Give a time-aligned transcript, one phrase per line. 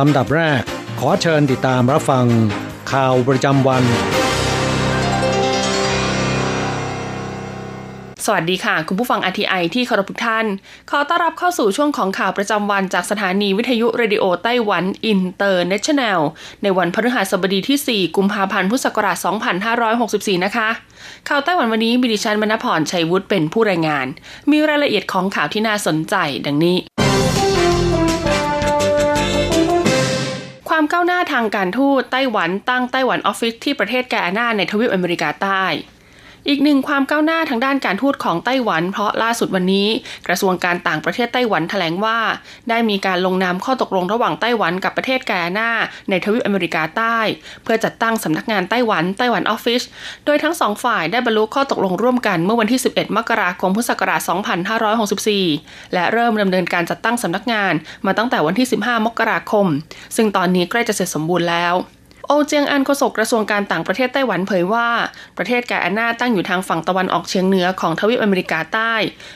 [0.00, 0.62] ลำดับแรก
[1.00, 2.26] ขอเชิญติดตามรับฟัง
[2.92, 3.82] ข่าวประจำวัน
[8.26, 10.46] สวัสดีค่ะ คุณผู้ฟัง RTI ที่เคารพทุกท่าน
[10.90, 16.20] ขอต้อนรับเข้าสู่ช่วงของข่าวประจำวันจากสถานีวิทยุ Radio Taiwan International
[16.62, 19.16] ในวันพฤหัสบดีที่ 4 กุมภาพันธ์พุทธศักราช
[19.80, 20.68] 2564 นะคะ
[21.28, 24.06] ข่าวไต้หวันวันนี้มีดิฉันมณพรชัยวุฒิเป็นผู้รายงาน
[24.50, 26.14] มีรายละเอียดของข่าวที่น่าสนใจ
[26.46, 26.78] ดังนี้
[30.80, 35.64] ความก้าวหน้าทางการทูตไต้หวันตั้งไต้หวันออฟฟิศที่ประเทศแกานาในทวีปอเมริกาใต้
[36.48, 39.88] อีกหนึ่งความก้าวหน้าทางด้านการทูตของไต้หวัน เพราะล่าสุดวันนี้
[40.26, 42.18] กระทรวงการต่างประเทศไต้หวันแถลงว่า
[42.68, 45.70] ได้มีการลงนามข้อตกลงระหว่างไต้หวันกับประเทศแกอานา
[46.10, 47.18] ในทวีปอเมริกาใต้
[47.64, 49.82] เพื่อจัดตั้งสำนักงานไต้หวันไต้หวันออฟฟิศ
[50.26, 54.20] โดยทั้งสองฝ่ายได้บรรลุข้อตกลงร่วมกันเมื่อวันที่ 11 มกราคมพุทธศักราช
[55.06, 57.72] 2564 และเริ่มดำเนินการจัดตั้งสำนักงาน
[58.06, 59.66] มาตั้งแต่วันที่ 15 มกราคม
[60.16, 61.76] ซึ่งตอนนี้ใกล้จะเสร็จสมบูรณ์แล้ว
[62.32, 64.88] โอเจียงอันโฆษกกระทรวงการต่างประเทศไต้หวันเผยว่า
[65.38, 68.94] ประเทศแกอาน่าตั้งอยู่ทางฝั่งตะวันออกเฉียงเหนือของทวีปอเมริกาใต้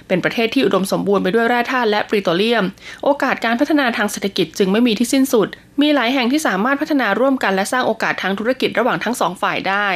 [0.09, 2.65] เป็นประเทศที่อุดมสมบูรณ์ไปด้วยแร่ธาตุและปริโตรเลียม
[3.05, 5.49] โอกาสการพัฒนาทางเศรษฐกิจจึงไม่มีที่สิ้นสุด
[5.83, 9.89] มีหลายแห่งที่สามารถพัฒนาร่วมกันและสร้างโอกาสทางธุรกิจระหว่างทั้งสองฝ่ายได้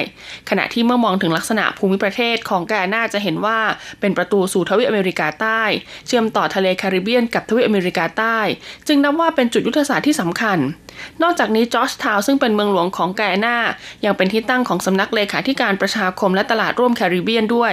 [0.50, 3.58] ขณะที่เมื่อมองถึงลักษณะภูมิประเทศของแกอานาจะเห็นว่า
[4.00, 5.62] เป็นประตูสู่ทวีปอเมริกาใต้
[6.06, 8.38] เชื่อมต่อทะเลแคริบเบียนกับทวีปอเมริกาใต้
[8.86, 10.58] จึงนับว่าเป็นจุดยุทธศาสตร์ที่สำคัญ
[11.22, 13.58] นอกจากนี้จอร์จทาวซึ่งเป็นเมืองหลวงของแกอานา
[14.04, 17.72] ยังเป็นที่ตั้งของสำนักเลขาธิการประชาคมและตลาดร่วมแคริบเบียนด้วย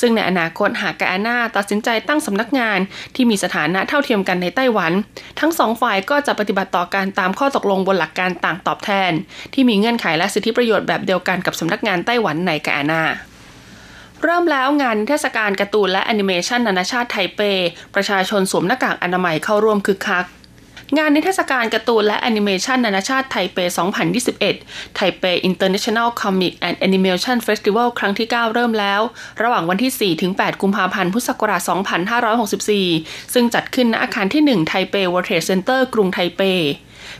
[0.00, 2.78] ซึ่งในอนาคตหากแกอานาตัดสินใจตั้งสำนักงาน
[3.14, 4.92] ที่มีสถานะเท่าเทียมกันในไต้หวัน
[5.40, 9.12] ทั้งสองฝ่ายก็จะปฏิบัติต่อการตามข้อตกลงบนหลักการต่างตอบแทน
[9.54, 13.02] ที่มีเงื่อนไขและสิทธิประโยชน์แบบเดียวกันกับสำนักงานไต้หวันในแกอานา
[14.22, 17.40] เริ่มแล้วงานเทศกาลการ์ตูนและแอนิเมชันนานาชาติไทเป
[17.94, 20.26] ประชาชนสวมหน้ากากอนามัยเข้าร่วมคึกคัก
[20.98, 23.58] งานนิทรรศการการ์ตูนและแอนิเมชันนานาชาติไทเป
[24.26, 29.00] 2021 Taipei International Comic and Animation Festival ครั้งที่ 9 เริ่มแล้ว
[29.42, 31.60] ระหว่างวันที่ 4 ถึง 8 กุมภาพันธ์ พุทธศักราช
[32.46, 36.42] 2564 ซึ่งจัดขึ้นณอาคารที่ 1 Taipei World Trade Center กรุงไทเป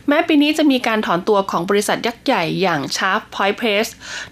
[0.07, 3.87] แม้ปีนี้จะมีการถอนตัวของบริษัทยักษ์ใหญ่อย่าง Sharp Point Press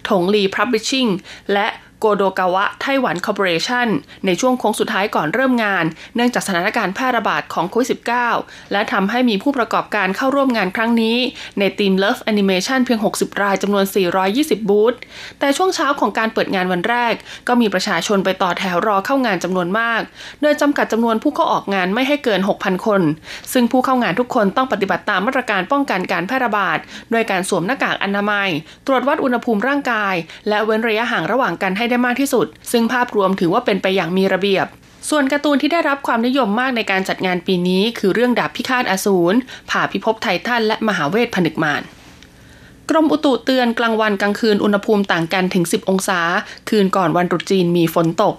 [0.08, 1.10] ถงลี Publishing
[1.52, 1.66] และ
[2.06, 3.88] โกโดกาวะไต้หวันคอร์ปอเรชั่น
[4.26, 5.84] ในช่วงโค้งสุดท้ายก่อนเริ่มงาน
[6.14, 7.88] เนื่องจากสถานการณ์แพร่ระบาดของโควิด
[8.30, 11.16] -19 และทำให้มีผู้ประกอบการเข้าร่วมงานครั้งนี้
[11.58, 13.84] ในทีม Love Animation เพียง 60 รายจำนวน
[14.26, 14.94] 420 บูธ
[15.38, 17.14] แต่ช่วงเช้าของการเปิดงานวันแรก
[17.48, 20.00] ก็มีประชาชนไปต่อแถวรอเข้างานจำนวนมาก
[20.42, 23.02] โดยจำกัดจำนวนผู้เข้าออกงานไม่ให้เกิน 6,000 คน
[23.52, 26.78] ซึ่งผู้เข้างานทุกคนต้องปฏิบัติตามมาตรการป้องกันการแพร่ระบาด
[27.10, 28.48] โดยการสวมหน้ากากอนามัย
[28.86, 30.14] ตรวจวัดอุณหภูมิร่างกาย
[30.48, 34.66] และเว้นระยะห่างระหว่างกันให้ได้มากที่สุด ซึ่งภาพรวมถือว่าเป็นไปอย่างมีระเบียบ
[35.10, 39.36] ส่วนการ์ตูนที่ได้รับความนิยมมากในการจัดงานปีนี้ คือเรื่องดาบพิฆาตอสูร
[39.70, 41.82] ผ่าพิภพไททันและมหาเวทผนึกมาร
[42.90, 46.20] กรมอุตุเตือนกลางวันกลางคืนอุณหภูมิต่างกันถึง 10 องศา
[46.68, 48.34] คืนก่อนวันตรุษจีนมีฝนตก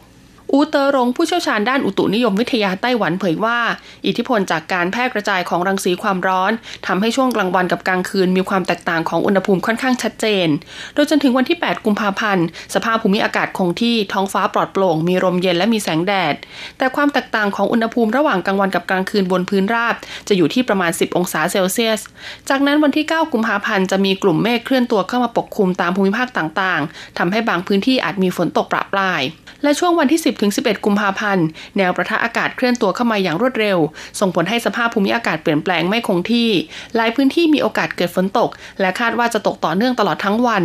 [0.51, 3.59] อูเตอร์รง ผู้เชี่ยวชาญด้านอุตุนิยมวิทยาไต้หวันเผยว่า
[4.05, 6.51] อิทธิพลจากการแพร่กระจายของรังสีความร้อน
[6.87, 10.47] ทำให้ช่วงกลางวันกับกลางคืนมีความแตกต่างของอุณหภูมิค่อนข้างชัดเจน
[10.93, 16.35] โดยจนถึงวันที่ 8 กุมภาพันธ์ สภาพภูมิอากาศคงที่ท้องฟ้าปลอดโปร่ง มีลมเย็นและมีแสงแดด
[16.77, 19.95] แต่ความแตกต่างของอุณหภูมิระหว่างกลางวันกับกลางคืนบนพื้นราบ
[20.27, 22.01] จะอยู่ที่ประมาณ 10 องศาเซลเซียส
[22.49, 29.23] จากนั้นวันที่ 9 กุมภาพันธ์จะมีกลุ่มเมฆเคลื่อนตัวเข้ามาปกคลุมตามภูมิภาคต่างๆทำให้บางพื้นที่อาจมีฝนตกประปราย
[29.65, 30.21] และช่วงวันที่
[30.53, 31.45] 10-11 กุมภาพันธ์
[31.77, 33.77] แนวประทะอากาศเคลื่อนตัวเข้ามาอย่างรวดเร็ว
[34.19, 36.49] ส่งผลให้สภาพภูมิอากาศเปลี่ยนแปลงไม่คงที่
[36.95, 38.49] หลายพื้นที่มีโอกาสเกิดฝนตก
[38.81, 40.63] และคาดว่าจะตกต่อเนื่องตลอดทั้งวัน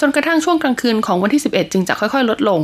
[0.00, 2.60] จนกระทั่งช่วงกลางคืนของวันที่ 11 จึงจะค่อยๆ ลดลง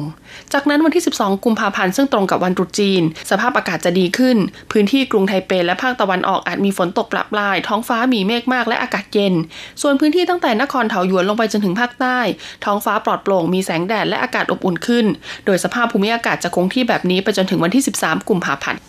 [0.53, 4.37] จากนั้นวันที่ 12 กุมภาพันธ์ซึ่งตรงกับวันตรุษจีน สภาพอากาศจะดีขึ้น
[4.73, 9.35] พื้นที่กรุงไทเปและภาคตะวันออกอาจมีฝนตกปรับปลาย ท้องฟ้ามีเมฆมากและอากาศเย็น
[9.83, 12.19] ส่วนพื้นที่ตั้งแต่นครเถาหยวนลงไปจนถึงภาคใต้
[12.65, 15.07] ท้องฟ้าปลอดโปร่งมีแสงแดดและอากาศอบอุ่นขึ้น
[15.47, 18.81] โดยสภาพภูมิอากาศจะคงที่แบบนี้ไปจนถึงวันที่ 13 กุมภาพันธ์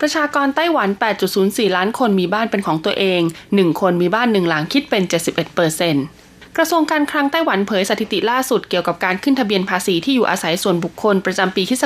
[0.00, 0.88] ประชากรไต้หวัน
[1.32, 3.20] 8.04 ล้านคนมีบ้านเป็นของตัวเอง
[3.50, 6.04] 1 คนมีบ้านหนึ่งหลังคิดเป็น 71%เปอร์เซ็นต์
[6.58, 11.84] กระทรวงการคลังไต้หวันเผยสถิติล่าสุดเกี่ยวกับการขึ้นทะเบียนภาษีที่อยู่อาศัยส่วนบุคคลประจำปีคศ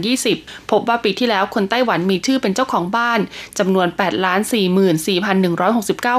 [0.00, 3.20] 2020 พบว่าปีที่แล้วคนไต้หวันมีชื่อเป็นเจ้าของบ้าน
[3.58, 3.86] จำนวน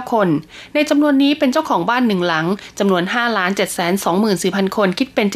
[0.10, 0.28] 8,44,169 คน
[0.74, 2.46] ในจำนวนนี้เป็นเจ้าของบ้านหนึ่งหลัง
[2.80, 3.04] จำนวน
[3.90, 5.28] 5,724,000 คนคิดเป็น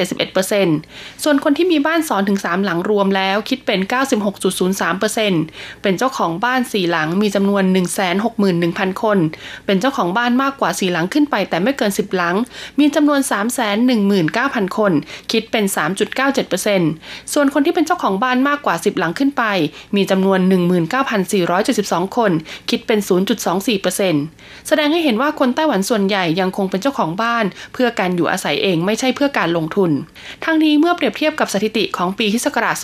[0.57, 3.79] 71%ส่วนคนที่มีบ้าน2ถึง 3 หลังรวมแล้วคิดเป็น
[4.61, 7.63] 96.03%เป็นเจ้าของบ้าน 4 หลังมีจำนวน
[8.33, 9.17] 161,000 คน
[9.65, 12.36] เป็นเจ้าของบ้านมากกว่า 4 หลังขึ้นไปแต่ไม่เกิน 10 หลัง
[12.79, 13.19] มีจำนวน
[13.99, 14.91] 319,000 คน
[15.31, 15.65] คิดเป็น
[16.47, 19.43] 3.97%ส่วนคนที่เป็นเจ้าของบ้านมากกว่า 10 หลังขึ้นไป
[19.95, 20.39] มีจำนวน
[21.27, 22.31] 19,472 คน
[22.69, 22.99] คิดเป็น
[24.03, 29.91] 0.24%แสดงให้เห็นว่าคนไต้หวันส่วนใหญ่ยังคงเป็นเจ้าของบ้าน เพื่อการอยู่อาศัยเองไม่ใช่เพื่อการลงทุน
[30.43, 32.75] ทั้งนี้เมื่อเปรียบเทียบกับสถิติของปีที่ศกราช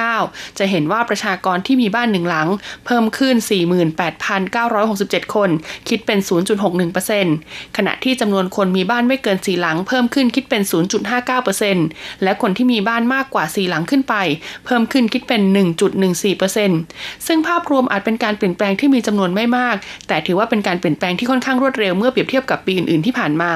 [0.00, 2.48] 2019 จะเห็นว่าประชากรที่มีบ้านหนึ่งหลัง
[2.86, 3.36] เพิ่มขึ้น
[4.14, 5.50] 48,967 คน
[5.88, 6.18] คิดเป็น
[6.96, 10.62] 0.61%ขณะที่จำนวนคนมีบ้านานไม่เกินสีหลังเพิ่มขึ้นคิดเป็น
[11.42, 14.14] 0.59%และคนที่มีบ้านมากกว่าสีหลังขึ้นไป
[14.64, 15.42] เพิ่มขึ้นคิดเป็น
[16.54, 19.76] 1.14%ซึ่งภาพรวมอาจเป็นการเปลี่ยนแปลงที่มีจำนวนไม่มาก
[20.08, 23.52] แต่ถือว่าเป็นการเปลี่ยนแปลงที่ค่อนข้างรวดเร็วเมื่อเปรียบเทียบกับปีอื่นๆที่ผ่านมา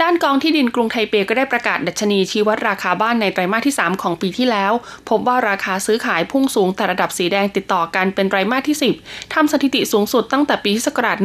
[0.00, 4.72] ด้านกองที่ดินกรุงไทเปก็ได้ประกาศดัชนีชี้วัดราคาบ้านในไตรมาสที่ 3 ของปีที่แล้ว
[5.08, 11.18] พบว่าราคาซื้อขายพุ่งสูงแต่ระดับสีแดงติดต่อกันเป็นไตรมาสที่ 10ทำสถิติสูงสุดตั้งแต่ปีศักราช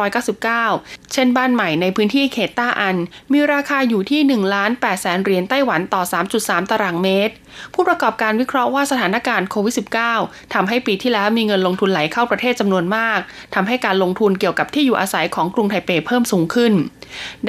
[0.00, 2.96] 1999 เช่นบ้านใหม่ในพื้นที่เขตต้าอัน
[3.32, 6.02] มีราคาอยู่ที่1ล้าน8แสนเหรียญไต้หวันต่อ
[6.36, 7.34] 3.3 ตารางเมตร
[7.74, 9.74] ผู้ประกอบการวิเคราะห์ว่าสถานการณ์โควิด
[10.14, 13.18] -19 ทำให้ปีที่แล้วมีเงินลงทุนไหลเข้าประเทศจำนวนมาก
[13.54, 16.74] ทำให้การลงทุนเกี่ยวกับที่อยู่อาศัยของกรุงไทเปเพิ่มสูงขึ้น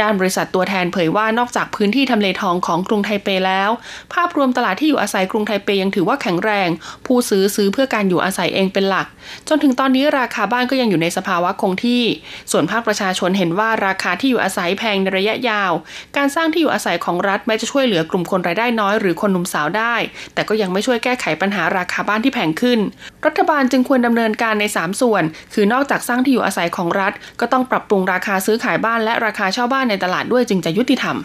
[0.01, 3.69] ด้านบริษัทตัวแทนเผยว่านอกจากพื้นที่ทำเลทองของกรุงไทเปแล้ว
[4.13, 6.69] ภาพรวมตลาดที่อยู่อาศัยกรุงไทเปยังถือว่าแข็งแรง
[7.05, 9.07] ผู้ซื้อซื้อเพื่อการอยู่อาศัยเองเป็นหลัก
[9.47, 12.03] จนถึงตอนนี้ราคาบ้านก็ยังอยู่ในสภาวะคงที่
[12.51, 15.71] ส่วนภาคประชาชนเห็นว่าราคาที่อยู่อาศัยแพงในระยะยาว
[16.17, 19.95] การสร้างที่อยู่อาศัยของรัฐแม้จะช่วยเหลือกลุ่มคนรายได้น้อยหรือคนหนุ่มสาวได้
[20.33, 22.79] แต่ก็ยังไม่ช่วยแก้ไขปัญหาราคาบ้านที่แพงขึ้น
[23.25, 25.23] รัฐบาลจึงควรดำเนินการใน 3 ส่วน
[25.53, 31.17] คือนอกจากสร้างที่อยู่อาศัยของรัฐ ก็ต้องปรับปรุงราคาซื้อขายบ้านและราคาช่าบ้านในตลาดด้วยจึงจะยุติธรรม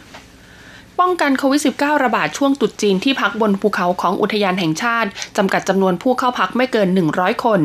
[1.01, 7.63] ป้องกันโควิด -19 ระบาดช่วงตุดจีนที่พักบนภูเขาของอุทยานแห่งชาติ จำกัดจำนวนผู้เข้าพักไม่เกิน 100 คน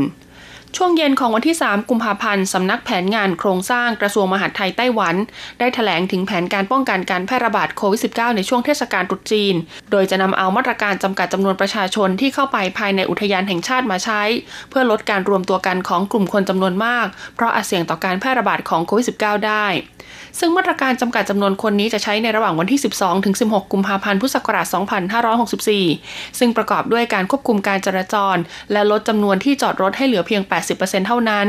[0.79, 5.15] ช่วงเย็นของวันที่ 3 กุมภาพันธ์สำนักแผนงานโครงสร้างกระทรวงมหาดไทยไต้หวัน
[5.59, 9.55] ได้ถแถลงถึงแผนการป้องกันการแพร่ระบาดโควิด -19 ในช่วงเทศกาลตรุษจีน
[9.91, 14.21] โดยจะนำเอามาตรการจำกัดจำนวนประชาชนที่เข้าไปภายในอุทยานแห่งชาติมาใช้
[14.69, 19.65] เพื่อลดการรวมตัวกันของกลุ่มคนจำนวนมาก เพราะอาจเสี่ยงต่อการแพร่ระบาดของโควิด -19 ได้
[20.39, 24.67] ซึ่งมาตรการจำกัดจำนวนคนนี้จะใช้ในระหว่างวันที่ 12 ถึง 16 กุมภาพันธ์ พุทธศักราช
[25.51, 28.37] 2564 ซึ่งประกอบด้วยการควบคุมการจราจร
[28.71, 30.41] และลดจำนวนที่จอดรถให้เหลือเพียง
[30.75, 31.47] 80%เท่านั้น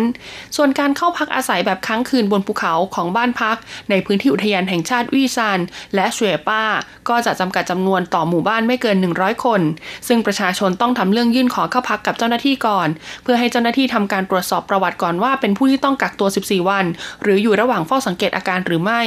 [0.57, 3.57] ส่วนการเข้าพักอาศัยแบบค้างคืนบนภูเขาของบ้านพัก
[3.91, 5.59] ในพื้นที่อุทยานแห่งชาติวีซาน
[5.95, 6.63] และเชวป้า
[7.09, 9.61] ก็จะจำกัดจำนวนต่อหมู่บ้านไม่เกิน 100 คน
[10.09, 12.89] ซึ่งประชาชนต้องทำเรื่องยื่นขอเข้าพักกับเจ้าหน้าที่ก่อน
[13.23, 16.85] เพื่อให้เจ้าหน้าที่ทำการตรวจสอบประวัติก่อนว่าเป็นผู้ที่ต้องกักตัว 14 วัน
[17.23, 19.03] หรืออยู่ระหว่างเฝ้าสังเกตอาการหรือไม่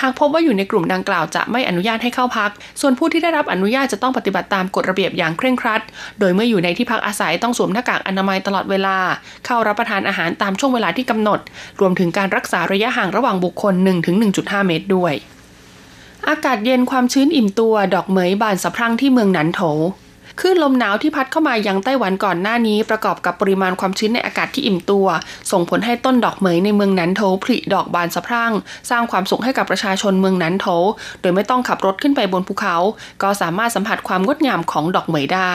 [0.00, 5.82] หากพบว่าอยู่ในกลุ่มดังกล่าวจะไม่อนุญาตให้เข้าพัก ส่วนผู้ที่ได้รับอนุญาตจะต้องปฏิบัติตามกฎระเบียบอย่างเคร่งครัด
[6.20, 8.96] โดยเมื่ออยู่ในที่พักอาศัยต้องสวมหน้ากากอนามัยตลอดเวลา
[9.46, 11.40] เข้ารับประทานอาหารตามช่วงเวลาที่กำหนด
[11.80, 13.74] รวมถึงการรักษาระยะห่างระหว่างบุคคล
[14.22, 15.14] 1-1.5 เมตรด้วย
[16.28, 19.60] อากาศเย็นความชื้นอิ่มตัว ดอกเหมยบานสะพรั่งที่เมืองหนันโถ
[20.40, 25.06] คลื่นลมหนาวที่พัดเข้ามายังไต้หวันก่อนหน้านี้ ประกอบกับปริมาณความชื้นในอากาศที่อิ่มตัว
[25.52, 28.52] ส่งผลให้ต้นดอกเหมยในเมืองนันโถผลิดอกบานสะพรั่ง
[28.90, 30.66] สร้างความสุขให้กับประชาชนเมืองนันโถ
[31.20, 32.76] โดยไม่ต้องขับรถขึ้นไปบนภูเขา
[33.22, 35.52] ก็สามารถสัมผัสความงดงามของดอกเหมยได้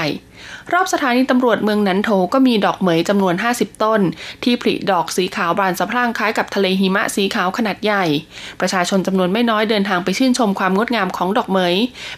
[0.73, 4.01] รอบสถานีตำรวจเมืองนันโถก็มีดอกเหมยจำนวน 50 ต้น
[4.43, 8.05] ที่ผลิดอกสีขาวบานสะพรั่งคล้ายกับทะเลหิมะสีขาวขนาดใหญ่
[8.59, 11.73] ประชาชนจำนวนไม่น้อยเดินทางไปชื่นชมความงดงามของดอกเหมย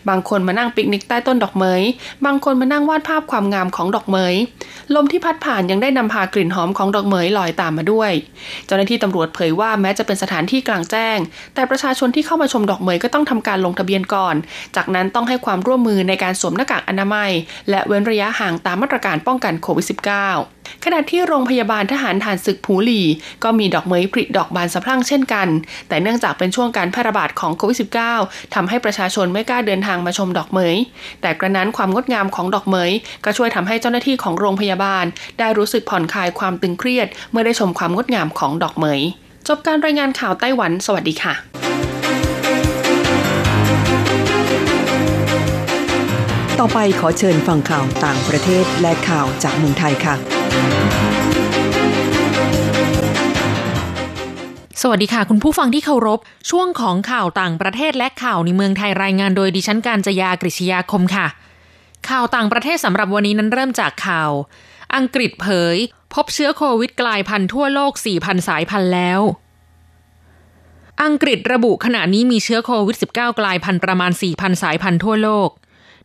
[0.09, 1.81] บางคนมานั่งปิกนิกใต้ต้นดอกเหมย
[2.25, 4.35] บางคนมานั่งวาดภาพความงามของดอกเหมย
[4.95, 8.11] ลมที่พัดผ่านยังได้นำพากลิ่นหอมของดอกเหมยลอยตามมาด้วย
[8.65, 11.17] เจ้าหน้าที่ตำรวจเผยว่าแม้จะเป็นสถานที่กลางแจ้ง
[11.53, 14.35] แต่ประชาชนที่เข้ามาชมดอกเหมยก็ต้องทำการลงทะเบียนก่อน
[14.75, 17.31] จากนั้นต้องให้ความร่วมมือในการสวมหน้ากากอนามัย
[17.69, 19.85] และเว้นระระยะห่างตามมาตรการป้องกันโควิด
[20.31, 23.01] -19 ขณะที่โรงพยาบาลทหารฐานศึกผูหลี
[23.43, 25.47] ก็มีดอกเมยผลิดอกบานสะพรั่งเช่นกัน
[25.87, 27.77] แต่เนื่องจากเป็นช่วงการแพร่ระบาดของโควิด
[28.15, 30.75] -19 ทำให้ประชาชนไม่กล้าเดินทางมาชมดอกเมย
[31.21, 32.91] แต่กระนั้นความงดงามของดอกเมย
[33.25, 35.05] ก็ช่วยทำให้เจ้าหน้าที่ของโรงพยาบาล
[35.39, 39.01] ได้รู้สึกผ่อนคลายความตึงเครียด เมื่อได้ชมความงดงามของดอกเมย
[39.47, 41.72] จบการรายงานข่าวไต้หวัน สวัสดีค่ะ
[46.61, 50.15] ต่อไปขอเชิญฟังข่าวต่างประเทศและข่าวจากเมืองไทยค่ะ
[54.81, 56.19] สวัสดีค่ะ คุณผู้ฟังที่เคารพ
[56.49, 61.27] ช่วงของข่าวต่างประเทศและข่าวในเมืองไทยรายงานโดยดิฉันการจยากริชยาคมค่ะ
[62.09, 64.31] ข่าวต่างประเทศสำหรับวันนี้นั้นเริ่มจากข่าว
[64.95, 65.77] อังกฤษเผย
[66.13, 69.21] พบเชื้อโควิดกลายพันธุ์ทั่วโลก 4,000 สายพันธุ์แล้ว
[71.03, 75.49] อังกฤษระบุขณะนี้มีเชื้อโควิด -19 กลายพันธุ์ประมาณ 4,000 สายพันธุ์ทั่วโลก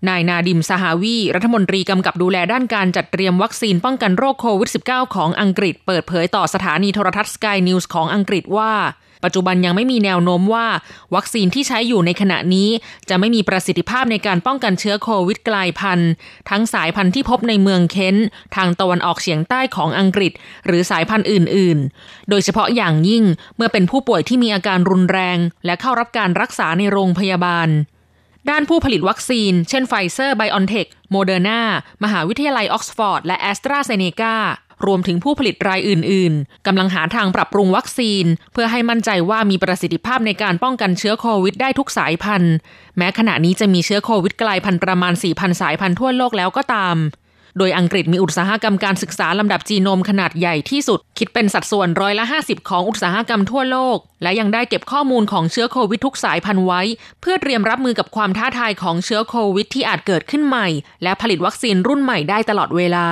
[0.09, 8.73] นายนาดิมสหาวี รัฐมนตรีกำกับดูแลด้านการจัดเตรียมวัคซีนป้องกันโรคโควิด -19 ของอังกฤษเปิดเผยต่อสถานีโทรทัศน์ Sky News ของอังกฤษว่า
[9.25, 10.67] ปัจจุบันยังไม่มีแนวโน้มว่า
[11.15, 12.69] วัคซีนที่ใช้อยู่ในขณะนี้
[13.09, 16.11] จะไม่มีประสิทธิภาพในการป้องกันเชื้อโควิดกลายพันธุ์
[16.51, 18.17] ทั้งสายพันธุ์ที่พบในเมืองเคนต์
[18.57, 20.33] ทางตะวันออกเฉียงใต้ของอังกฤษ
[20.67, 23.25] หรือสายพันธุ์อื่น ๆ โดยเฉพาะอย่างยิ่ง
[23.57, 27.69] เมื่อเป็นผู้ป่วยที่มีอาการรุนแรง และเข้ารับการรักษาในโรงพยาบาล
[28.51, 31.61] ด้านผู้ผลิตวัคซีน เช่นไฟเซอร์ไบออนเทคโมเดอร์นา
[32.05, 34.37] มหาวิทยาลัยออกซฟอร์ดและแอสตราเซเนกา
[34.87, 42.55] รวมถึงผู้ผลิตรายอื่น ๆ กำลังหาทางปรับปรุงวัคซีน เพื่อให้มั่นใจว่ามีประสิทธิภาพในการป้องกันเชื้อโควิดได้ทุกสายพันธุ์
[42.97, 46.97] แม้ขณะนี้จะมีเชื้อโควิดกลายพันธุ์ประมาณ 4,000 สายพันธุ์ทั่วโลกแล้วก็ตาม
[47.59, 56.83] โดยอังกฤษมีอุตสาหกรรมการศึกษาลำดับจีโนมขนาดใหญ่ที่สุด คิดเป็นสัดส่วนร้อยละ 50 ของอุตสาหกรรมทั่วโลก และยังได้เก็บข้อมูลของเชื้อโควิดทุกสายพันธุ์ไว้
[57.21, 60.69] เพื่อเตรียมรับมือกับความท้าทายของเชื้อโควิดที่อาจเกิดขึ้นใหม่
[61.03, 63.09] และผลิตวัคซีนรุ่นใหม่ได้ตลอดเวลา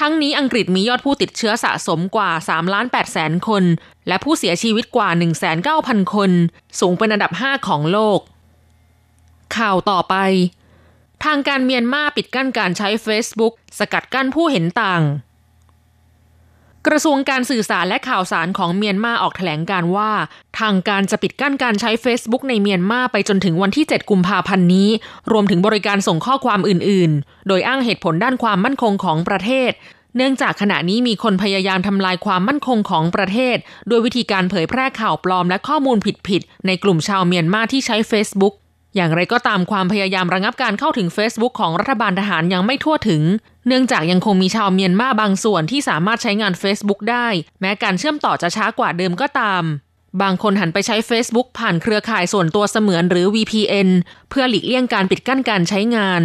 [0.00, 3.64] ทั้งนี้อังกฤษมียอดผู้ติดเชื้อสะสมกว่า3ล้าน8แสนคน
[4.08, 5.08] และผู้เสียชีวิตกว่า
[5.62, 6.30] 19,000 คน
[6.80, 8.20] สูงเป็นอันดับ 5 ของโลก
[9.56, 10.16] ข่าวต่อไป
[11.24, 15.02] ทางการเมียนมาปิดกั้นการใช้ Facebook สกัดกั้นผู้เห็นต่าง
[16.88, 20.10] กระทรวงการสื่อสารและข่าวสารของเมียนมาออกแถลงการว่า
[20.60, 24.88] ทางการจะปิดกั้นการใช้ Facebook ในเมียนมาไปจนถึงวันที่ 7 กุมภาพันธ์นี้
[25.32, 29.70] รวมถึงบริการส่งข้อความอื่น ๆ โดยอ้างเหตุผลด้านความมั่นคงของประเทศ
[30.16, 33.56] เนื่องจากขณะนี้มีคนพยายามทำลายความมั่นคงของประเทศ
[33.88, 38.54] โดยวิธีการเผยแพร่ข่าวปลอมและข้อมูลผิด ๆ ในกลุ่มชาวเมียนมาที่ใช้ Facebook
[38.96, 43.22] อย่างไรก็ตามความพยายามระงับการเข้าถึง Facebook ของรัฐบาลทหารยังไม่ทั่วถึง
[43.66, 47.26] เนื่องจากยังคงมีชาวเมียนมาบางส่วนที่สามารถใช้งาน Facebook ได้
[47.60, 49.62] แม้การเชื่อมต่อจะช้ากว่าเดิมก็ตาม
[50.22, 53.88] บางคนหันไปใช้ Facebook ผ่านเครือข่ายส่วนตัวเสมือนหรือ VPN
[54.30, 56.22] เพื่อหลีกเลี่ยงการปิดกั้นการใช้งาน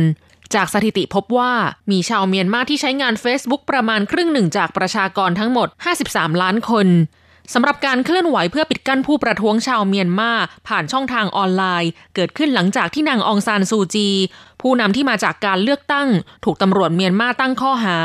[0.56, 1.54] จากสถิติพบว่า
[1.92, 5.68] มีชาวเมียนมาที่ใช้งาน Facebook ประมาณครึ่งหนึ่งจากประชากรทั้งหมด
[6.06, 6.88] 53 ล้านคน
[7.54, 10.32] สำหรับการเคลื่อนไหวเพื่อปิดกั้นผู้ประท้วงชาวเมียนมา
[10.68, 14.10] ผ่านช่องทางออนไลน์ เกิดขึ้นหลังจากที่นางองซานซูจี
[14.62, 16.08] ผู้นำที่มาจากการเลือกตั้ง
[16.46, 17.98] ถูกตำรวจเมียนมาตั้งข้อหา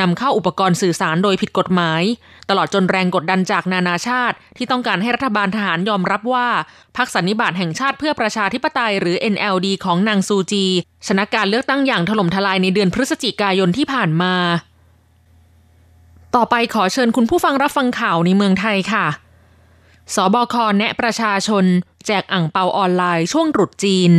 [0.00, 2.02] นำเข้าอุปกรณ์สื่อสารโดยผิดกฎหมาย
[2.48, 6.48] ตลอดจนแรงกดดันจากนานาชาติ ที่ต้องการให้รัฐบาลทหารยอมรับว่า
[6.96, 10.66] พรรคสันนิบาตแห่งชาติเพื่อประชาธิปไตยหรือ NLD ของนางซูจี
[11.06, 14.34] ชนะการเลือกตั้งอย่างถล่มทลายในเดือนพฤศจิกายนที่ผ่านมา
[16.34, 19.06] ต่อไปขอเชิญคุณผู้ฟังรับฟังข่าวในเมืองไทยค่ะ
[20.14, 21.64] สบคแนะประชาชน
[22.06, 24.12] แจกอ่างเปาออนไลน์ช่วงตรุษจีน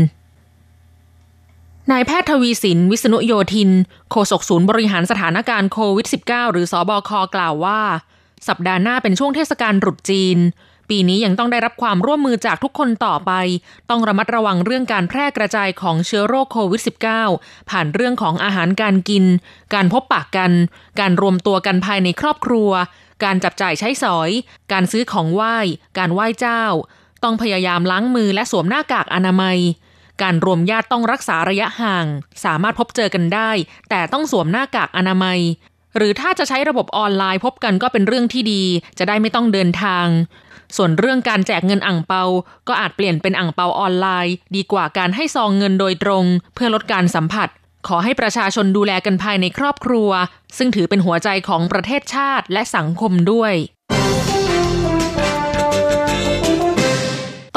[1.92, 3.70] นายแพทย์ทวีสิน วิษณุโยธิน
[4.12, 7.82] โฆษกศูนย์บริหารสถานการณ์โควิด -19 หรือสอบคกล่าวว่า
[8.48, 10.38] สัปดาห์หน้าเป็นช่วงเทศกาลตรุษจีน
[10.90, 13.32] ปีนี้ยังต้องได้รับความร่วมมือจากทุกคนต่อไป
[13.90, 16.82] ต้องระมัดระวังเรื่องการแพร่กระจายของเชื้อโรคโควิด
[17.26, 19.26] -19 ผ่านเรื่องของอาหารการกิน
[19.74, 20.52] การพบปะกกัน
[21.00, 22.72] การรวมตัวกันภายในครอบครัว
[23.24, 24.30] การจับจ่ายใช้สอย
[24.72, 25.58] การซื้อของไหว้
[25.98, 26.64] การไหว้เจ้า
[27.24, 29.60] ต้องพยายามล้างมือและสวมหน้ากากอนามัย
[30.22, 32.06] การรวมญาติต้องรักษาระยะห่าง
[32.44, 33.52] สามารถพบเจอกันได้
[33.90, 35.40] แต่ต้องสวมหน้ากากอนามัย
[35.98, 38.64] หรือถ้าจะใช้ระบบออนไลน์พบกันก็เป็นเรื่องที่ดี
[38.98, 40.06] จะได้ไม่ต้องเดินทาง
[40.78, 42.24] ส่วนเรื่องการแจกเงินอ่างเปา
[42.68, 46.26] ก็อาจเปลี่ยนเป็นอ่างเปาออนไลน์ ดีกว่าการให้ซองเงินโดยตรง
[46.56, 47.50] เพื่อลดการสัมผัส
[47.88, 50.10] ขอให้ประชาชนดูแลกันภายในครอบครัว
[50.58, 53.54] ซึ่งถือเป็นหัวใจของประเทศชาติและสังคมด้วย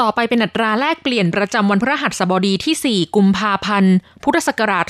[0.01, 4.87] ต่อไปเป็นอัตราแลกเปลี่ยนประจำวันพฤหัสบดีที่ 4 กุมภาพันธ์ พุทธศักราช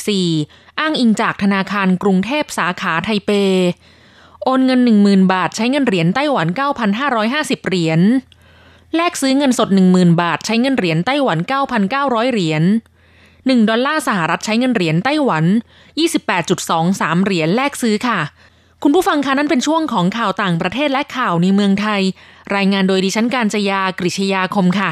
[0.00, 3.30] 2564 อ้างอิงจากธนาคารกรุงเทพสาขาไทเป
[4.44, 6.46] โอนเงิน 10,000 บาท ใช้เงินเหรียญไต้หวัน
[7.08, 8.00] 9,550 เหรียญ
[8.96, 11.38] แลกซื้อเงินสด 10,000 บาท ใช้เงินเหรียญไต้หวัน
[11.86, 12.62] 9,900 เหรียญ
[13.16, 15.44] 1 ดอลลาร์สหรัฐใช้เงินเหรียญไต้หวัน
[16.54, 18.18] 28.23 เหรียญแลกซื้อค่ะ
[18.82, 22.02] คุณผู้ฟังคะนั่นเป็นช่วงของข่าวต่างประเทศและข่าวในเมืองไทย
[22.56, 24.90] รายงานโดยดิฉันการจยากริชยาคมค่ะ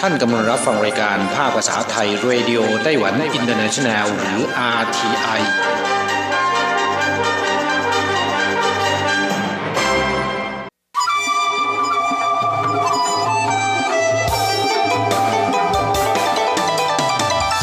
[0.00, 4.38] ท่านกำลังรับฟังรายการภาคภาษาไทยเรดิโอไต้หวันอินเตอร์เนชันแนลหรือ
[4.80, 5.42] RTI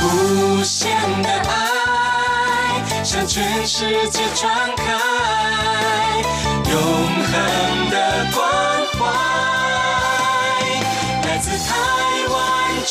[0.01, 0.87] 无限
[1.21, 1.53] 的爱
[3.03, 4.85] 向全世界传开，
[6.71, 6.73] 永
[7.29, 7.95] 恒的
[8.33, 8.37] 关
[8.95, 8.99] 怀，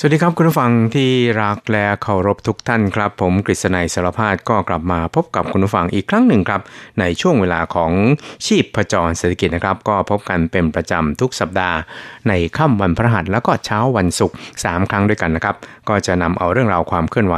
[0.00, 1.10] สวัสดีครับคุณผู้ฟังที่
[1.42, 6.60] รักและเคารพทุกท่านครับ ผมกฤษณัยสารพาดก็กลับมาพบกับคุณผู้ฟังอีกครั้งหนึ่งครับ
[7.00, 7.92] ในช่วงเวลาของ
[8.46, 11.76] ชีพประจรเศรษฐกิจนะครับ ก็พบกันเป็นประจำทุกสัปดาห์
[12.28, 15.56] ในค่ำวันพระหัสแล้วก็เช้าวันศุกร์สามครั้งด้วยกันนะครับ
[15.88, 17.36] ก็จะนำเอาเรื่องราวความเคลื่อนไหว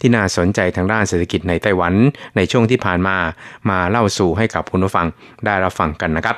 [0.00, 1.94] ที่น่าสนใจทางด้านเศรษฐกิจในไต้หวัน
[2.36, 3.16] ในช่วงที่ผ่านมา
[3.70, 5.06] มาเล่าสู่ให้กับคุณผู้ฟัง
[5.44, 6.36] ได้รับฟังกันนะครับ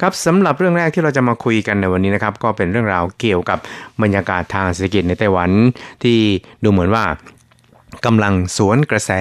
[0.00, 3.58] ครับสำหรับเรื่องแรกที่เราจะมาคุยกันในวันนี้นะครับ ก็เป็นเรื่องราวเกี่ยวกับ
[4.02, 5.50] บรรยากาศทางเศรษฐกิจในไต้หวัน
[6.02, 6.18] ที่
[6.62, 7.04] ดูเหมือนว่า
[8.06, 9.12] กำลังสวนกระแส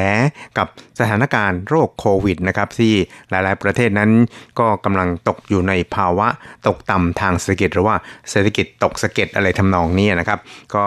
[0.58, 0.68] กับ
[1.00, 2.94] สถานการณ์โรคโควิดนะครับที่
[3.30, 4.12] หลายๆ ประเทศนั้น
[4.60, 6.28] ก็กำลังตกอยู่ในภาวะ
[6.68, 7.96] ตกต่ำทางเศรษฐกิจหรือว่า
[8.30, 10.40] เศรษฐกิจตกสะเก็ดอะไรทำนองนี้นะครับ
[10.76, 10.86] ก็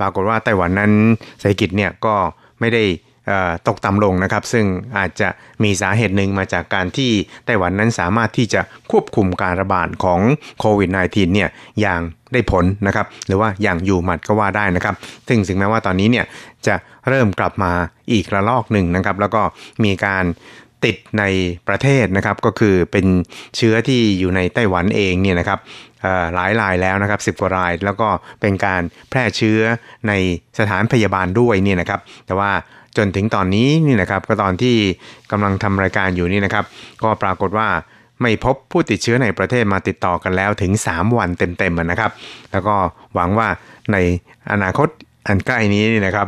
[0.00, 0.92] ปรากฏว่าไต้หวันนั้น
[1.40, 2.14] เศรษฐกิจเนี่ยก็
[2.60, 2.84] ไม่ได้
[3.68, 4.66] ตกต่ำลงนะครับ ซึ่ง
[4.98, 5.28] อาจจะ
[5.62, 7.10] มีสาเหตุหนึ่งมาจากการที่
[7.44, 8.60] ไต้หวันนั้นสามารถที่จะ
[8.90, 10.20] ควบคุมการระบาดของ
[10.60, 11.48] โควิด -19 เนี่ย
[11.80, 12.00] อย่าง
[12.32, 14.94] ได้ผลนะครับหรือว่าอย่างอยู่หมัดก็ว่าได้นะครับ
[15.28, 16.26] ซึ่งถึงแม้ว่าตอนนี้เนี่ย
[16.66, 16.74] จะ
[17.08, 17.72] เริ่มกลับมา
[18.12, 19.42] อีกระลอกหนึ่งนะครับ แล้วก็
[19.84, 20.24] มีการ
[20.84, 21.24] ติดใน
[21.68, 23.06] ประเทศนะครับก็คือเป็น
[23.56, 25.58] เชื้อที่อยู่ในไต้หวันเองเนี่ยนะครับ
[26.34, 28.08] หลายรายแล้วนะครับสิบกว่าราย แล้วก็
[28.40, 29.60] เป็นการแพร่เชื้อ
[30.08, 30.12] ใน
[30.58, 32.50] สถานพยาบาลด้วยเนี่ยนะครับ แต่ว่า
[32.96, 34.76] จนถึงตอนนี้นี่นะครับก็ตอนที่
[35.30, 36.64] กำลังทำรายการอยู่นี่นะครับ
[37.02, 37.68] ก็ปรากฏว่า
[38.22, 42.10] ไม่พบผู้ติดเชื้อในประเทศมาติดต่อกันแล้วถึง 3 วันเต็มๆนะครับ
[42.52, 42.76] แล้วก็
[43.14, 43.48] หวังว่า
[43.92, 43.96] ใน
[44.52, 44.88] อนาคต
[45.28, 46.26] อันใกล้นี้นี่นะครับ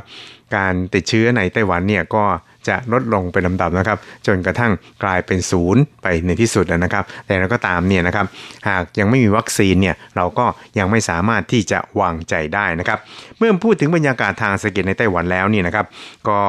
[0.57, 2.25] การติดเชื้อในไต้หวันเนี่ยก็
[2.69, 4.73] จะลดลงเป็นลำดับนะครับ จนกระทั่ง
[5.05, 8.27] กลายเป็นศูนย์ไปในที่สุดนะครับ แต่เราก็ตามเนี่ยนะครับ
[8.69, 10.47] หากยังไม่มีวัคซีนเนี่ยเราก็
[10.79, 12.99] ยังไม่สามารถที่จะวางใจได้นะครับ
[13.39, 15.87] เมื่อพูดถึงบรรยากาศทางเศรษฐกิจในไต้หวันแล้วเนี่ยนะครับ
[16.29, 16.41] ก็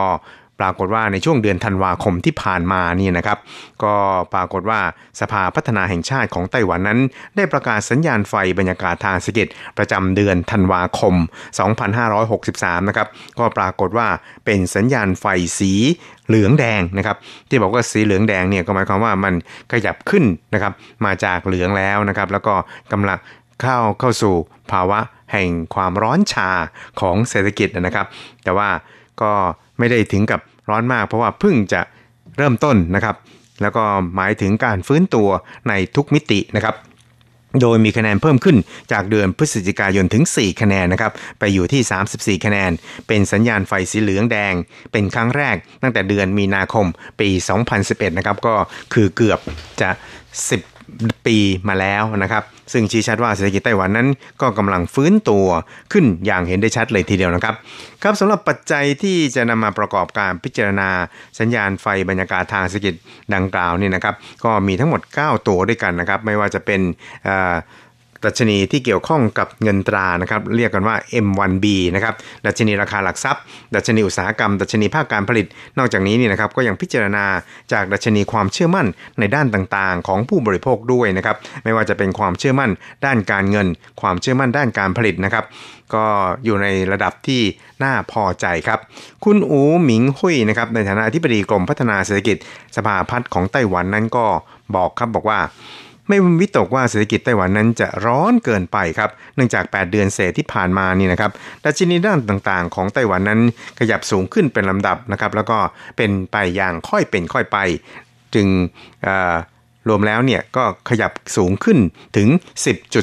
[0.60, 3.38] ปรากฏว่าในช่วงเดือนธันวาคมที่ผ่านมานี่นะครับ
[3.84, 3.96] ก็
[4.34, 4.80] ปรากฏว่า
[5.20, 7.00] สภาพัฒนาแห่งชาติของไต้หวันนั้น
[7.36, 11.16] ได้ประกาศสัญญาณไฟบรรยากาศทางเศรษฐกิจประจำเดือนธันวาคม
[12.22, 13.08] 2563 นะครับ
[13.40, 14.08] ก็ปรากฏว่า
[14.46, 15.26] เป็นสัญญาณไฟ
[15.60, 15.74] สี
[16.28, 17.18] เหลืองแดงนะครับ
[17.50, 19.34] ที่บอกว่าสีเหลืองแดงเนี่ยก็หมายความว่ามัน
[19.72, 20.74] ขยับขึ้นนะครับ
[21.06, 22.54] มาจากเหลืองแล้วนะครับ แล้วก็
[22.92, 23.18] กำลัง
[23.62, 24.36] เข้าเข้าสู่
[24.72, 25.00] ภาวะ
[25.32, 26.50] แห่งความร้อนชา
[27.02, 28.06] ของเศรษฐกิจนะครับ
[28.44, 28.70] แต่ว่า
[29.22, 29.32] ก็
[29.80, 30.40] ไม่ได้ถึงกับ
[30.70, 31.82] ร้อนมากเพราะว่าเพิ่งจะ
[32.38, 33.16] เริ่มต้นนะครับ
[33.62, 33.84] แล้วก็
[34.16, 35.30] หมายถึงการฟื้นตัว
[35.70, 36.76] ในทุกมิตินะครับ
[37.62, 38.58] โดยมีคะแนนเพิ่มขึ้น
[38.92, 42.72] จากเดือนพฤศจิกายนถึง 4 คะแนนนะครับ ไปอยู่ที่ 34 คะแนน
[43.08, 44.54] เป็นสัญญาณไฟสีเหลืองแดง
[44.92, 46.86] เป็นครั้งแรกตั้งแต่เดือนมีนาคม
[47.20, 47.30] ปี
[47.74, 48.54] 2011 นะครับ ก็
[48.94, 49.40] คือเกือบ
[49.82, 49.90] จะ
[50.58, 54.08] 10 ปีมาแล้วนะครับ ซึ่งชี้ชัดว่าเศรษฐกิจไต้หวันนั้น
[54.42, 55.46] ก็กำลังฟื้นตัว
[55.92, 57.56] ขึ้นอย่างเห็นได้ชัดเลยทีเดียวนะครับ
[58.04, 60.90] ครับสำหรับปัจจัยที่จะนำมาประกอบการพิจารณา
[61.40, 62.96] สัญญาณไฟบรรยากาศทางเศรษฐกิจ
[63.34, 66.82] ดังกล่าวนี่นะครับ ก็มีทั้งหมด 9 ตัวด้วยกันนะครับ ไม่ว่าจะเป็น
[67.24, 67.56] เอ่อ
[68.26, 72.14] ดัชนีที่เกี่ยวข้องกับเงินตรานะครับเรียกกันว่า M1B นะครับ
[72.46, 73.42] ดัชนีราคาหลักทรัพย์
[73.76, 75.46] ดัชนีอุตสาหกรรม ดัชนีภาคการผลิต
[75.78, 77.26] นอกจากนี้นี่นะครับก็ยังพิจารณา
[77.74, 78.88] จากดัชนีความเชื่อมั่น
[79.20, 82.72] ในด้านต่างๆ ของผู้บริโภคด้วยนะครับไม่ว่าจะเป็นความเชื่อมั่น
[83.06, 83.68] ด้านการเงิน
[84.02, 85.46] ความเชื่อมั่นด้านการผลิตนะครับ
[85.94, 86.06] ก็
[86.44, 87.42] อยู่ในระดับที่
[87.84, 88.80] น่าพอใจครับ
[89.26, 92.38] คุณอูหมิงหุยนะครับในฐานะอธิบดีกรมพัฒนาเศรษฐกิจ
[92.76, 94.26] สภาพัฒน์ของไต้หวันนั้นก็
[94.76, 95.40] บอกครับบอกว่า
[96.10, 101.32] ไม่วิตกว่าเศรษฐกิจไต้หวันนั้นจะร้อนเกินไปครับเนื่องจาก 8 เดือนเศษที่ผ่านมานี่นะครับ
[101.64, 103.40] ดัชนีด้านต่างๆ ของไต้หวันนั้น
[103.80, 105.58] ขยับสูงขึ้นเป็นลำดับนะครับแล้วก็
[105.98, 107.58] เป็นไปอย่างค่อยเป็นค่อยไป
[108.36, 108.48] จึง
[109.88, 111.78] รวมแล้วเนี่ยก็ขยับสูงขึ้น
[112.18, 112.28] ถึง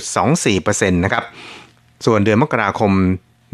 [0.04, 1.24] 10.24%นะครับ
[2.06, 2.92] ส่วนเดือนมกราคม